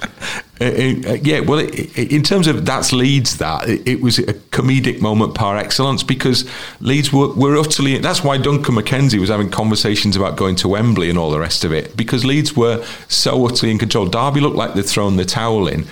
[0.59, 4.18] Uh, uh, yeah, well, it, it, in terms of that's Leeds, that it, it, was
[4.18, 6.49] a comedic moment par excellence because
[6.80, 7.99] Leeds were, were utterly.
[7.99, 11.62] That's why Duncan McKenzie was having conversations about going to Wembley and all the rest
[11.66, 14.07] of it because Leeds were so utterly in control.
[14.07, 15.84] Derby looked like they'd thrown the towel in.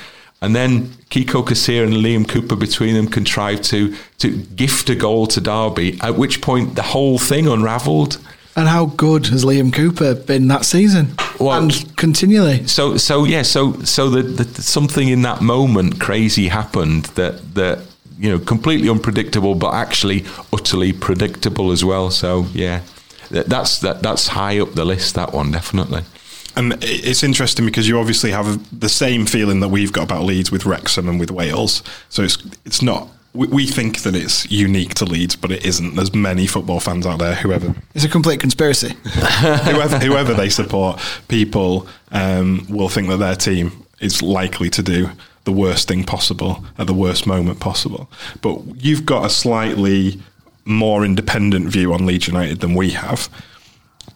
[0.45, 5.27] And then Kiko Casilla and Liam Cooper between them contrived to to gift a goal
[5.29, 8.19] to Derby, at which point the whole thing unravelled.
[8.57, 11.15] And how good has Liam Cooper been that season?
[11.41, 12.67] Well, and continually.
[12.69, 17.81] So, so yeah, so so the, the, something in that moment crazy happened that that
[18.19, 22.11] you know completely unpredictable, but actually utterly predictable as well.
[22.11, 22.83] So yeah,
[23.31, 25.15] that, that's that that's high up the list.
[25.15, 26.03] That one definitely.
[26.57, 30.53] And it's interesting because you obviously have the same feeling that we've got about Leeds
[30.53, 31.83] with Wrexham and with Wales.
[32.09, 33.09] So it's it's not.
[33.33, 35.97] We, we think that it's unique to Leeds, but it isn't.
[35.97, 37.35] There's many football fans out there.
[37.35, 38.95] Whoever it's a complete conspiracy.
[39.05, 45.11] whoever, whoever they support, people um, will think that their team is likely to do
[45.45, 48.09] the worst thing possible at the worst moment possible.
[48.41, 50.21] But you've got a slightly
[50.65, 53.29] more independent view on Leeds United than we have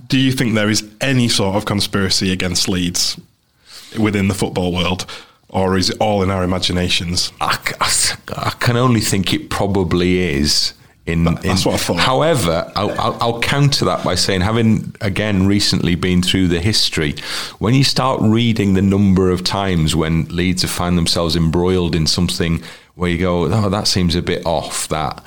[0.09, 3.21] do you think there is any sort of conspiracy against Leeds
[3.99, 5.07] within the football world?
[5.51, 7.33] Or is it all in our imaginations?
[7.41, 10.75] I, I, I can only think it probably is.
[11.07, 12.01] In, That's in, what I thought.
[12.01, 17.15] However, I'll, I'll, I'll, counter that by saying, having again recently been through the history,
[17.59, 22.07] when you start reading the number of times when Leeds have found themselves embroiled in
[22.07, 22.63] something
[22.95, 25.25] where you go, oh, that seems a bit off, that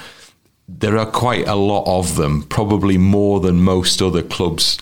[0.79, 4.77] there are quite a lot of them, probably more than most other clubs.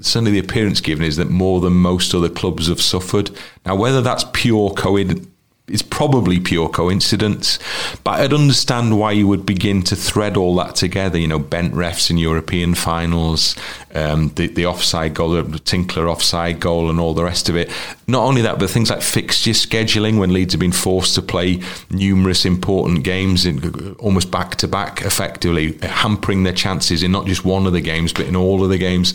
[0.00, 3.30] Certainly, the appearance given is that more than most other clubs have suffered.
[3.66, 5.26] Now, whether that's pure coincidence
[5.70, 7.58] it's probably pure coincidence.
[8.04, 11.18] But I'd understand why you would begin to thread all that together.
[11.18, 13.56] You know, bent refs in European finals,
[13.94, 17.70] um, the, the offside goal, the Tinkler offside goal, and all the rest of it.
[18.06, 21.60] Not only that, but things like fixture scheduling when Leeds have been forced to play
[21.90, 27.44] numerous important games in, almost back to back, effectively hampering their chances in not just
[27.44, 29.14] one of the games, but in all of the games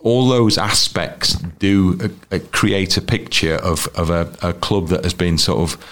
[0.00, 5.02] all those aspects do uh, uh, create a picture of, of a, a, club that
[5.02, 5.84] has been sort of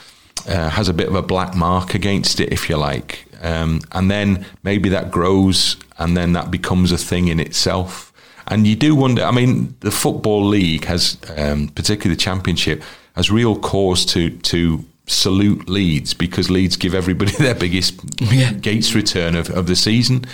[0.48, 3.26] uh, has a bit of a black mark against it, if you like.
[3.42, 8.12] Um, and then maybe that grows and then that becomes a thing in itself.
[8.46, 12.82] And you do wonder, I mean, the Football League has, um, particularly the Championship,
[13.16, 18.52] has real cause to, to salute Leeds because Leeds give everybody their biggest yeah.
[18.52, 20.24] gates return of, of the season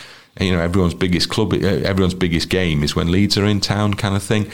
[0.41, 3.95] you know everyone's biggest club, uh, everyone's biggest game is when Leeds are in town,
[3.95, 4.51] kind of thing.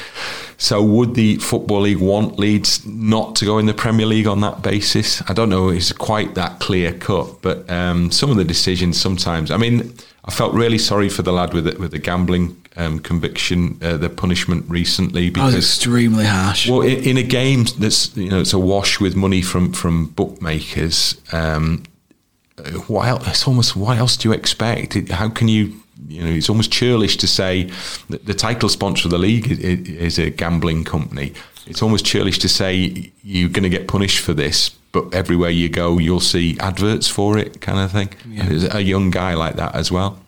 [0.56, 4.40] So, would the football league want Leeds not to go in the Premier League on
[4.40, 5.22] that basis?
[5.30, 5.68] I don't know.
[5.68, 9.52] It's quite that clear cut, but um, some of the decisions sometimes.
[9.52, 12.98] I mean, I felt really sorry for the lad with the, with the gambling um,
[12.98, 16.68] conviction, uh, the punishment recently because was extremely harsh.
[16.68, 20.06] Well, in, in, a game that's you know it's a wash with money from from
[20.06, 21.20] bookmakers.
[21.32, 21.84] Um,
[22.86, 25.10] what else, it's almost what else do you expect?
[25.10, 25.80] How can you?
[26.08, 27.70] You know, it's almost churlish to say
[28.08, 31.32] that the title sponsor of the league is, a gambling company.
[31.66, 35.68] It's almost churlish to say you're going to get punished for this, but everywhere you
[35.68, 38.10] go, you'll see adverts for it, kind of thing.
[38.28, 38.76] Yeah.
[38.76, 40.20] a young guy like that as well.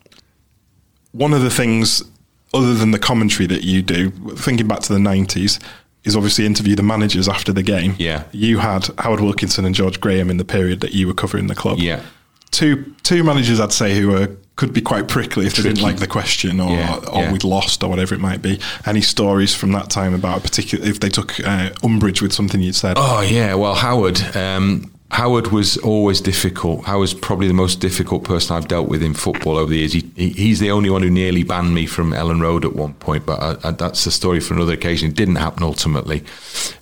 [1.12, 2.02] One of the things,
[2.52, 5.62] other than the commentary that you do, thinking back to the '90s,
[6.04, 7.94] is obviously interview the managers after the game.
[7.98, 11.46] Yeah, you had Howard Wilkinson and George Graham in the period that you were covering
[11.46, 11.78] the club.
[11.78, 12.02] Yeah,
[12.50, 15.68] two two managers I'd say who were could be quite prickly if Tricky.
[15.70, 17.32] they didn't like the question or, yeah, or yeah.
[17.32, 18.60] we'd lost or whatever it might be.
[18.84, 22.60] Any stories from that time about a particular if they took uh, umbrage with something
[22.60, 22.96] you'd said?
[22.98, 24.20] Oh yeah, well Howard.
[24.36, 26.84] Um, Howard was always difficult.
[26.84, 29.92] Howard's probably the most difficult person I've dealt with in football over the years.
[29.92, 32.94] He, he, he's the only one who nearly banned me from Elland Road at one
[32.94, 35.10] point, but I, I, that's a story for another occasion.
[35.10, 36.22] It didn't happen ultimately.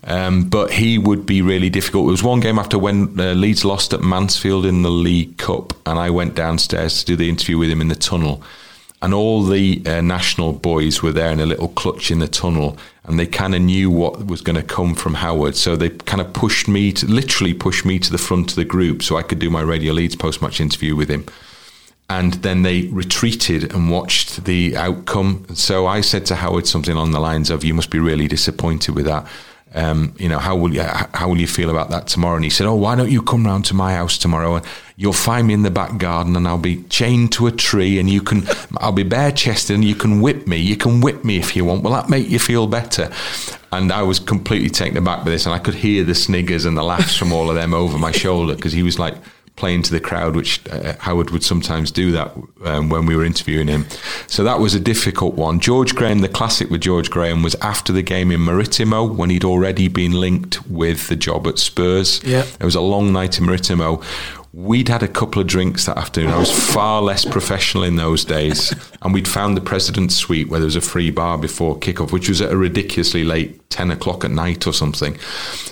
[0.04, 2.08] Um, but he would be really difficult.
[2.08, 5.72] It was one game after when uh, Leeds lost at Mansfield in the League Cup,
[5.86, 8.42] and I went downstairs to do the interview with him in the tunnel
[9.00, 12.76] and all the uh, national boys were there in a little clutch in the tunnel
[13.04, 15.56] and they kind of knew what was going to come from Howard.
[15.56, 18.64] So they kind of pushed me to literally pushed me to the front of the
[18.64, 21.24] group so I could do my Radio Leeds post-match interview with him.
[22.10, 25.46] And then they retreated and watched the outcome.
[25.54, 28.94] So I said to Howard something along the lines of you must be really disappointed
[28.94, 29.26] with that
[29.74, 32.36] um, you know, how will you how will you feel about that tomorrow?
[32.36, 34.66] And he said, oh, why don't you come round to my house tomorrow and
[34.96, 38.08] you'll find me in the back garden and I'll be chained to a tree and
[38.08, 40.56] you can I'll be bare chested and you can whip me.
[40.56, 41.82] You can whip me if you want.
[41.82, 43.10] Will that make you feel better?
[43.70, 46.74] And I was completely taken aback by this, and I could hear the sniggers and
[46.74, 49.14] the laughs from all of them over my shoulder because he was like
[49.58, 53.24] playing to the crowd, which uh, Howard would sometimes do that um, when we were
[53.24, 53.86] interviewing him.
[54.26, 55.60] So that was a difficult one.
[55.60, 59.44] George Graham, the classic with George Graham, was after the game in Maritimo when he'd
[59.44, 62.22] already been linked with the job at Spurs.
[62.24, 62.44] Yeah.
[62.60, 64.02] It was a long night in Maritimo.
[64.58, 66.32] We'd had a couple of drinks that afternoon.
[66.32, 68.74] I was far less professional in those days.
[69.02, 72.28] And we'd found the President's Suite where there was a free bar before kickoff, which
[72.28, 75.16] was at a ridiculously late 10 o'clock at night or something.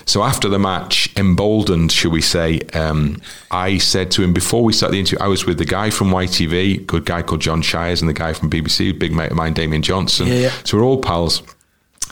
[0.07, 4.73] So after the match, emboldened, shall we say, um, I said to him before we
[4.73, 8.01] started the interview, I was with the guy from YTV, good guy called John Shires,
[8.01, 10.29] and the guy from BBC, big mate of mine, Damien Johnson.
[10.29, 10.53] Yeah, yeah.
[10.63, 11.43] So we're all pals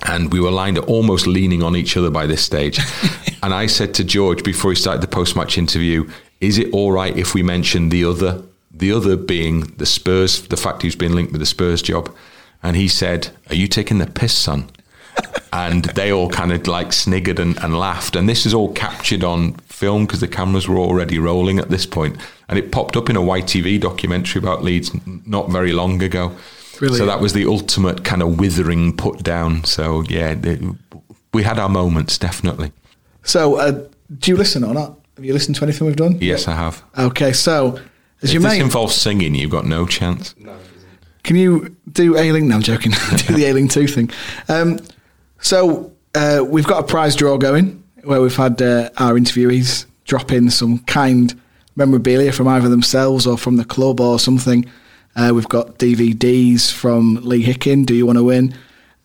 [0.07, 2.81] and we were lined up almost leaning on each other by this stage.
[3.43, 6.93] and I said to George before he started the post match interview, is it all
[6.93, 8.43] right if we mention the other?
[8.70, 12.15] The other being the Spurs, the fact he's been linked with the Spurs job.
[12.62, 14.70] And he said, Are you taking the piss, son?
[15.52, 18.16] and they all kind of like sniggered and, and laughed.
[18.16, 21.86] And this is all captured on film because the cameras were already rolling at this
[21.86, 22.16] point.
[22.48, 24.90] And it popped up in a YTV documentary about Leeds
[25.27, 26.36] not very long ago.
[26.78, 26.98] Brilliant.
[26.98, 29.65] So that was the ultimate kind of withering put down.
[29.65, 30.61] So yeah, it,
[31.32, 32.73] we had our moments definitely.
[33.23, 33.86] So, uh,
[34.19, 34.98] do you listen or not?
[35.16, 36.19] Have you listened to anything we've done?
[36.20, 36.82] Yes, I have.
[36.99, 37.78] Okay, so
[38.23, 40.35] as If your this mate, involves singing, you've got no chance.
[40.39, 40.57] No,
[41.23, 42.47] can you do A-Link?
[42.47, 42.93] No, I'm joking.
[43.16, 44.11] do the A-Link 2 thing.
[44.49, 44.78] Um,
[45.41, 50.32] so, uh, we've got a prize draw going where we've had uh, our interviewees drop
[50.32, 51.41] in some kind
[51.77, 54.65] memorabilia from either themselves or from the club or something.
[55.16, 58.55] Uh, we've got DVDs from Lee Hickin, Do You Want to Win?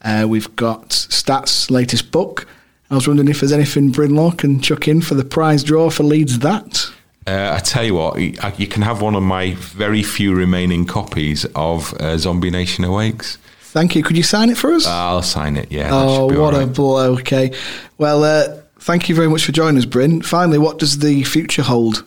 [0.01, 2.47] Uh, we've got Stats' latest book.
[2.91, 5.89] I was wondering if there's anything Bryn Law can chuck in for the prize draw
[5.89, 6.89] for Leeds That.
[7.27, 8.19] Uh, I tell you what,
[8.59, 13.37] you can have one of my very few remaining copies of uh, Zombie Nation Awakes.
[13.59, 14.01] Thank you.
[14.01, 14.87] Could you sign it for us?
[14.87, 15.71] I'll sign it.
[15.71, 15.89] Yeah.
[15.91, 16.73] oh, what all a right.
[16.75, 17.13] blow.
[17.19, 17.53] Okay.
[17.99, 20.23] Well, uh, thank you very much for joining us, Bryn.
[20.23, 22.03] Finally, what does the future hold?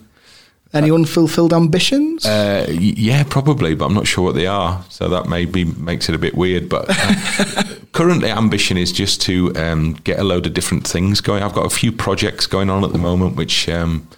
[0.75, 2.27] Any unfulfilled ambitions?
[2.27, 4.83] Uh, yeah, probably, but I'm not sure what they are.
[4.89, 6.69] So that maybe makes it a bit weird.
[6.69, 11.43] But uh, currently, ambition is just to um, get a load of different things going.
[11.43, 14.09] I've got a few projects going on at the moment, which, um,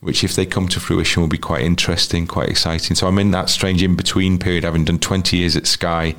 [0.00, 2.96] which if they come to fruition, will be quite interesting, quite exciting.
[2.96, 6.14] So I'm in that strange in between period, having done 20 years at Sky.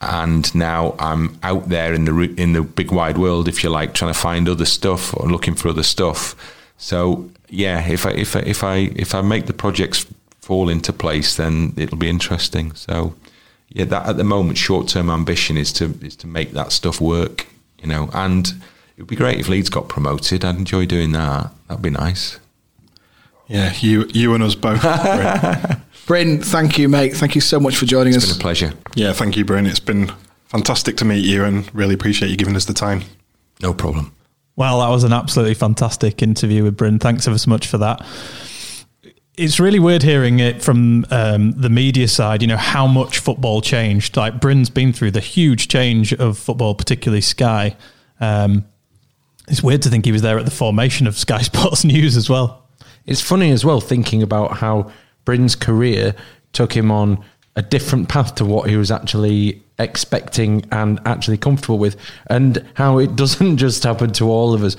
[0.00, 3.94] And now I'm out there in the in the big wide world, if you like,
[3.94, 6.36] trying to find other stuff or looking for other stuff.
[6.76, 10.06] So yeah, if I if I if I if I make the projects
[10.40, 12.72] fall into place, then it'll be interesting.
[12.74, 13.14] So
[13.70, 17.00] yeah, that at the moment, short term ambition is to is to make that stuff
[17.00, 17.46] work,
[17.80, 18.08] you know.
[18.12, 18.46] And
[18.96, 20.44] it would be great if Leeds got promoted.
[20.44, 21.50] I'd enjoy doing that.
[21.68, 22.38] That'd be nice.
[23.46, 24.82] Yeah, you you and us both.
[24.82, 25.82] Bryn.
[26.06, 27.14] Bryn, thank you, mate.
[27.14, 28.30] Thank you so much for joining It's us.
[28.30, 28.72] It's been a pleasure.
[28.94, 29.66] yeah, thank you, Bryn.
[29.66, 30.10] It's been
[30.46, 33.02] fantastic to meet you, and really appreciate you giving us the time.
[33.60, 34.14] No problem.
[34.56, 36.98] Well, that was an absolutely fantastic interview with Bryn.
[36.98, 38.04] Thanks ever so much for that.
[39.38, 43.60] It's really weird hearing it from um, the media side, you know, how much football
[43.60, 44.16] changed.
[44.16, 47.76] Like, Bryn's been through the huge change of football, particularly Sky.
[48.18, 48.64] Um,
[49.46, 52.28] it's weird to think he was there at the formation of Sky Sports News as
[52.28, 52.64] well.
[53.06, 54.90] It's funny as well thinking about how
[55.24, 56.16] Bryn's career
[56.52, 57.24] took him on
[57.54, 61.96] a different path to what he was actually expecting and actually comfortable with,
[62.28, 64.76] and how it doesn't just happen to all of us.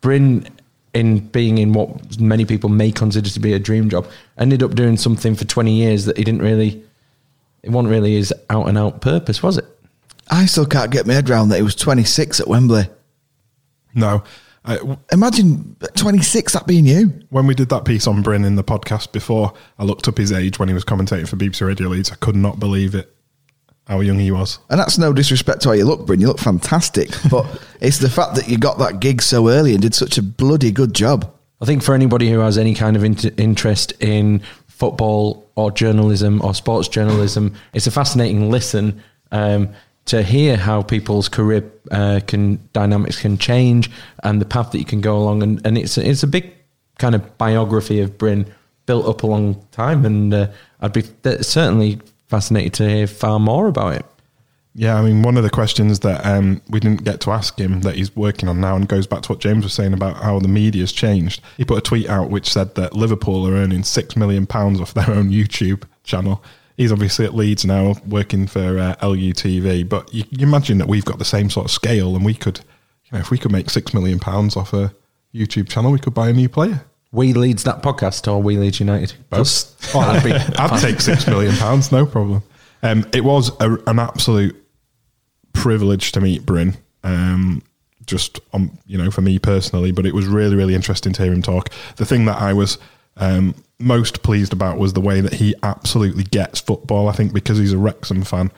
[0.00, 0.46] Bryn,
[0.94, 4.06] in being in what many people may consider to be a dream job,
[4.38, 6.82] ended up doing something for 20 years that he didn't really,
[7.62, 9.64] it wasn't really his out and out purpose, was it?
[10.30, 12.88] I still can't get my head around that he was 26 at Wembley.
[13.94, 14.22] No,
[14.64, 14.78] I,
[15.10, 17.12] Imagine 26 that being you.
[17.30, 20.32] when we did that piece on Bryn in the podcast before, I looked up his
[20.32, 22.12] age when he was commentating for BBC Radio Leeds.
[22.12, 23.14] I could not believe it,
[23.86, 24.58] how young he was.
[24.70, 26.20] And that's no disrespect to how you look, Bryn.
[26.20, 27.10] You look fantastic.
[27.30, 27.46] But
[27.80, 30.70] it's the fact that you got that gig so early and did such a bloody
[30.70, 31.32] good job.
[31.60, 36.42] I think for anybody who has any kind of inter- interest in football or journalism
[36.42, 39.70] or sports journalism, it's a fascinating listen um,
[40.06, 43.90] to hear how people's career uh, can dynamics can change
[44.24, 45.42] and the path that you can go along.
[45.42, 46.52] And, and it's it's a big
[46.98, 48.52] kind of biography of Bryn
[48.86, 50.04] built up a long time.
[50.04, 50.48] And uh,
[50.80, 52.00] I'd be th- certainly
[52.32, 54.06] fascinated to hear far more about it.
[54.74, 57.82] Yeah, I mean, one of the questions that um, we didn't get to ask him
[57.82, 60.38] that he's working on now and goes back to what James was saying about how
[60.38, 61.42] the media's changed.
[61.58, 65.10] He put a tweet out which said that Liverpool are earning £6 million off their
[65.10, 66.42] own YouTube channel.
[66.78, 69.86] He's obviously at Leeds now, working for uh, LUTV.
[69.86, 72.60] But you, you imagine that we've got the same sort of scale and we could,
[73.04, 74.94] you know, if we could make £6 million off a
[75.34, 76.82] YouTube channel, we could buy a new player.
[77.12, 79.12] We Leeds that podcast or We Leeds United?
[79.30, 79.94] Both.
[79.94, 82.42] Oh, I'd, be, I'd take six million pounds, no problem.
[82.82, 84.56] Um, it was a, an absolute
[85.52, 86.76] privilege to meet Bryn.
[87.04, 87.62] Um,
[88.06, 91.32] just um, you know, for me personally, but it was really, really interesting to hear
[91.32, 91.68] him talk.
[91.96, 92.78] The thing that I was
[93.16, 97.08] um, most pleased about was the way that he absolutely gets football.
[97.08, 98.50] I think because he's a Wrexham fan,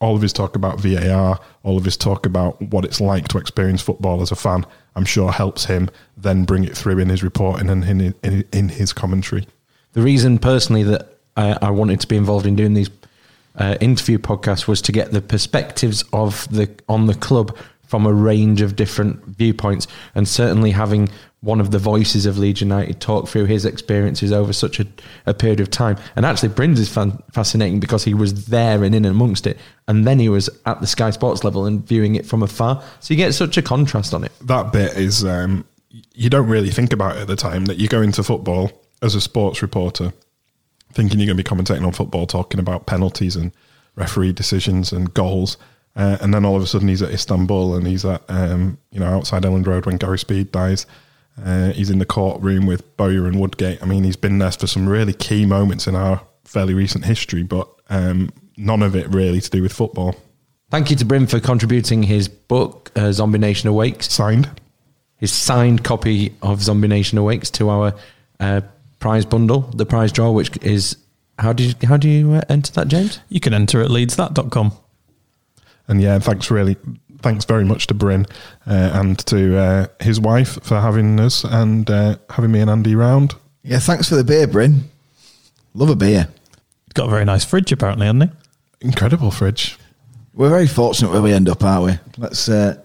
[0.00, 3.38] all of his talk about VAR, all of his talk about what it's like to
[3.38, 7.22] experience football as a fan, I'm sure helps him then bring it through in his
[7.22, 9.46] reporting and in, in, in his commentary.
[9.92, 12.90] The reason personally that I, I wanted to be involved in doing these
[13.58, 17.56] uh, interview podcasts was to get the perspectives of the on the club
[17.86, 21.08] from a range of different viewpoints, and certainly having
[21.40, 24.86] one of the voices of Leeds United talk through his experiences over such a,
[25.26, 25.96] a period of time.
[26.16, 29.58] And actually, Bryn's is fan, fascinating because he was there and in and amongst it,
[29.86, 32.82] and then he was at the Sky Sports level and viewing it from afar.
[33.00, 34.32] So you get such a contrast on it.
[34.42, 35.64] That bit is um,
[36.14, 38.70] you don't really think about it at the time that you go into football
[39.02, 40.12] as a sports reporter,
[40.92, 43.52] thinking you're going to be commentating on football, talking about penalties and
[43.94, 45.56] referee decisions and goals.
[45.96, 49.00] Uh, and then all of a sudden he's at Istanbul and he's at um, you
[49.00, 50.86] know outside Elland Road when Gary Speed dies.
[51.42, 53.82] Uh, he's in the courtroom with Bowyer and Woodgate.
[53.82, 57.42] I mean, he's been there for some really key moments in our fairly recent history,
[57.42, 60.14] but um, none of it really to do with football.
[60.70, 64.48] Thank you to Bryn for contributing his book, uh, Zombie Nation Awakes, Signed.
[65.18, 67.94] his signed copy of Zombie Nation Awakes to our
[68.40, 68.62] uh,
[68.98, 70.96] prize bundle, the prize draw, which is
[71.38, 73.20] how do you how do you uh, enter that, James?
[73.28, 74.72] You can enter at leedsthat.com.
[75.88, 76.76] And yeah, thanks really,
[77.22, 78.26] thanks very much to Bryn
[78.66, 82.94] uh, and to uh, his wife for having us and uh, having me and Andy
[82.94, 83.34] round.
[83.62, 84.84] Yeah, thanks for the beer, Bryn.
[85.74, 86.28] Love a beer.
[86.94, 88.30] Got a very nice fridge, apparently, hasn't he?
[88.80, 89.78] Incredible fridge.
[90.34, 91.98] We're very fortunate where we end up, aren't we?
[92.18, 92.82] Let's uh,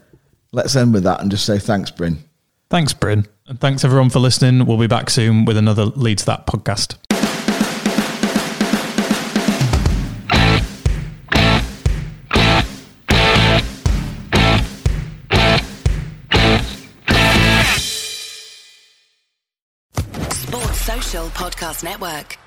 [0.52, 2.18] let's end with that and just say thanks, Bryn.
[2.70, 3.26] Thanks, Bryn.
[3.46, 4.66] And thanks, everyone, for listening.
[4.66, 6.96] We'll be back soon with another Leeds That podcast.
[21.12, 22.38] Podcast Network.